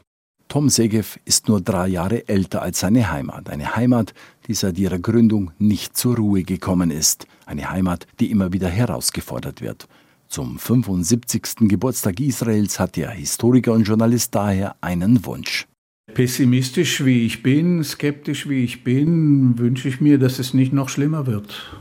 Tom 0.48 0.68
Segev 0.68 1.18
ist 1.24 1.48
nur 1.48 1.60
drei 1.60 1.88
Jahre 1.88 2.28
älter 2.28 2.62
als 2.62 2.80
seine 2.80 3.10
Heimat. 3.10 3.50
Eine 3.50 3.74
Heimat, 3.76 4.14
die 4.46 4.54
seit 4.54 4.78
ihrer 4.78 4.98
Gründung 4.98 5.50
nicht 5.58 5.96
zur 5.96 6.16
Ruhe 6.16 6.44
gekommen 6.44 6.90
ist. 6.90 7.26
Eine 7.46 7.68
Heimat, 7.70 8.06
die 8.20 8.30
immer 8.30 8.52
wieder 8.52 8.68
herausgefordert 8.68 9.60
wird. 9.60 9.88
Zum 10.28 10.58
75. 10.58 11.68
Geburtstag 11.68 12.20
Israels 12.20 12.80
hat 12.80 12.96
der 12.96 13.10
Historiker 13.10 13.72
und 13.72 13.84
Journalist 13.84 14.34
daher 14.34 14.76
einen 14.80 15.24
Wunsch. 15.26 15.66
Pessimistisch 16.14 17.04
wie 17.04 17.26
ich 17.26 17.42
bin, 17.42 17.82
skeptisch 17.82 18.48
wie 18.48 18.62
ich 18.64 18.84
bin, 18.84 19.58
wünsche 19.58 19.88
ich 19.88 20.00
mir, 20.00 20.18
dass 20.18 20.38
es 20.38 20.54
nicht 20.54 20.72
noch 20.72 20.88
schlimmer 20.88 21.26
wird. 21.26 21.78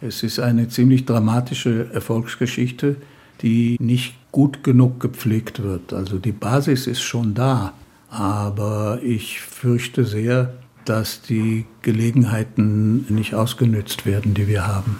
Es 0.00 0.22
ist 0.22 0.40
eine 0.40 0.68
ziemlich 0.68 1.04
dramatische 1.04 1.90
Erfolgsgeschichte, 1.92 2.96
die 3.42 3.76
nicht 3.78 4.14
gut 4.32 4.64
genug 4.64 5.00
gepflegt 5.00 5.62
wird. 5.62 5.92
Also 5.92 6.18
die 6.18 6.32
Basis 6.32 6.86
ist 6.86 7.02
schon 7.02 7.34
da, 7.34 7.74
aber 8.08 9.00
ich 9.02 9.40
fürchte 9.40 10.04
sehr, 10.04 10.54
dass 10.84 11.20
die 11.20 11.66
Gelegenheiten 11.82 13.04
nicht 13.08 13.34
ausgenützt 13.34 14.06
werden, 14.06 14.32
die 14.32 14.48
wir 14.48 14.66
haben. 14.66 14.96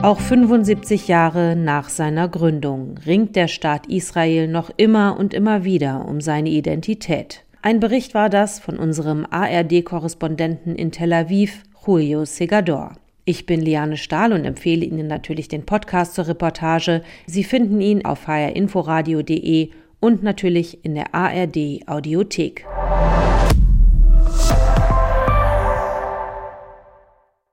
Auch 0.00 0.20
75 0.20 1.08
Jahre 1.08 1.56
nach 1.56 1.88
seiner 1.88 2.28
Gründung 2.28 2.98
ringt 3.04 3.34
der 3.34 3.48
Staat 3.48 3.88
Israel 3.88 4.46
noch 4.46 4.70
immer 4.76 5.16
und 5.18 5.34
immer 5.34 5.64
wieder 5.64 6.06
um 6.06 6.20
seine 6.20 6.50
Identität. 6.50 7.42
Ein 7.62 7.80
Bericht 7.80 8.14
war 8.14 8.30
das 8.30 8.60
von 8.60 8.78
unserem 8.78 9.26
ARD-Korrespondenten 9.28 10.76
in 10.76 10.92
Tel 10.92 11.12
Aviv, 11.12 11.64
Julio 11.84 12.24
Segador. 12.24 12.92
Ich 13.24 13.44
bin 13.44 13.60
Liane 13.60 13.96
Stahl 13.96 14.32
und 14.32 14.44
empfehle 14.44 14.86
Ihnen 14.86 15.08
natürlich 15.08 15.48
den 15.48 15.66
Podcast 15.66 16.14
zur 16.14 16.28
Reportage. 16.28 17.02
Sie 17.26 17.42
finden 17.42 17.80
ihn 17.80 18.04
auf 18.04 18.28
hrinforadio.de 18.28 19.70
und 19.98 20.22
natürlich 20.22 20.84
in 20.84 20.94
der 20.94 21.12
ARD 21.12 21.80
Audiothek. 21.86 22.64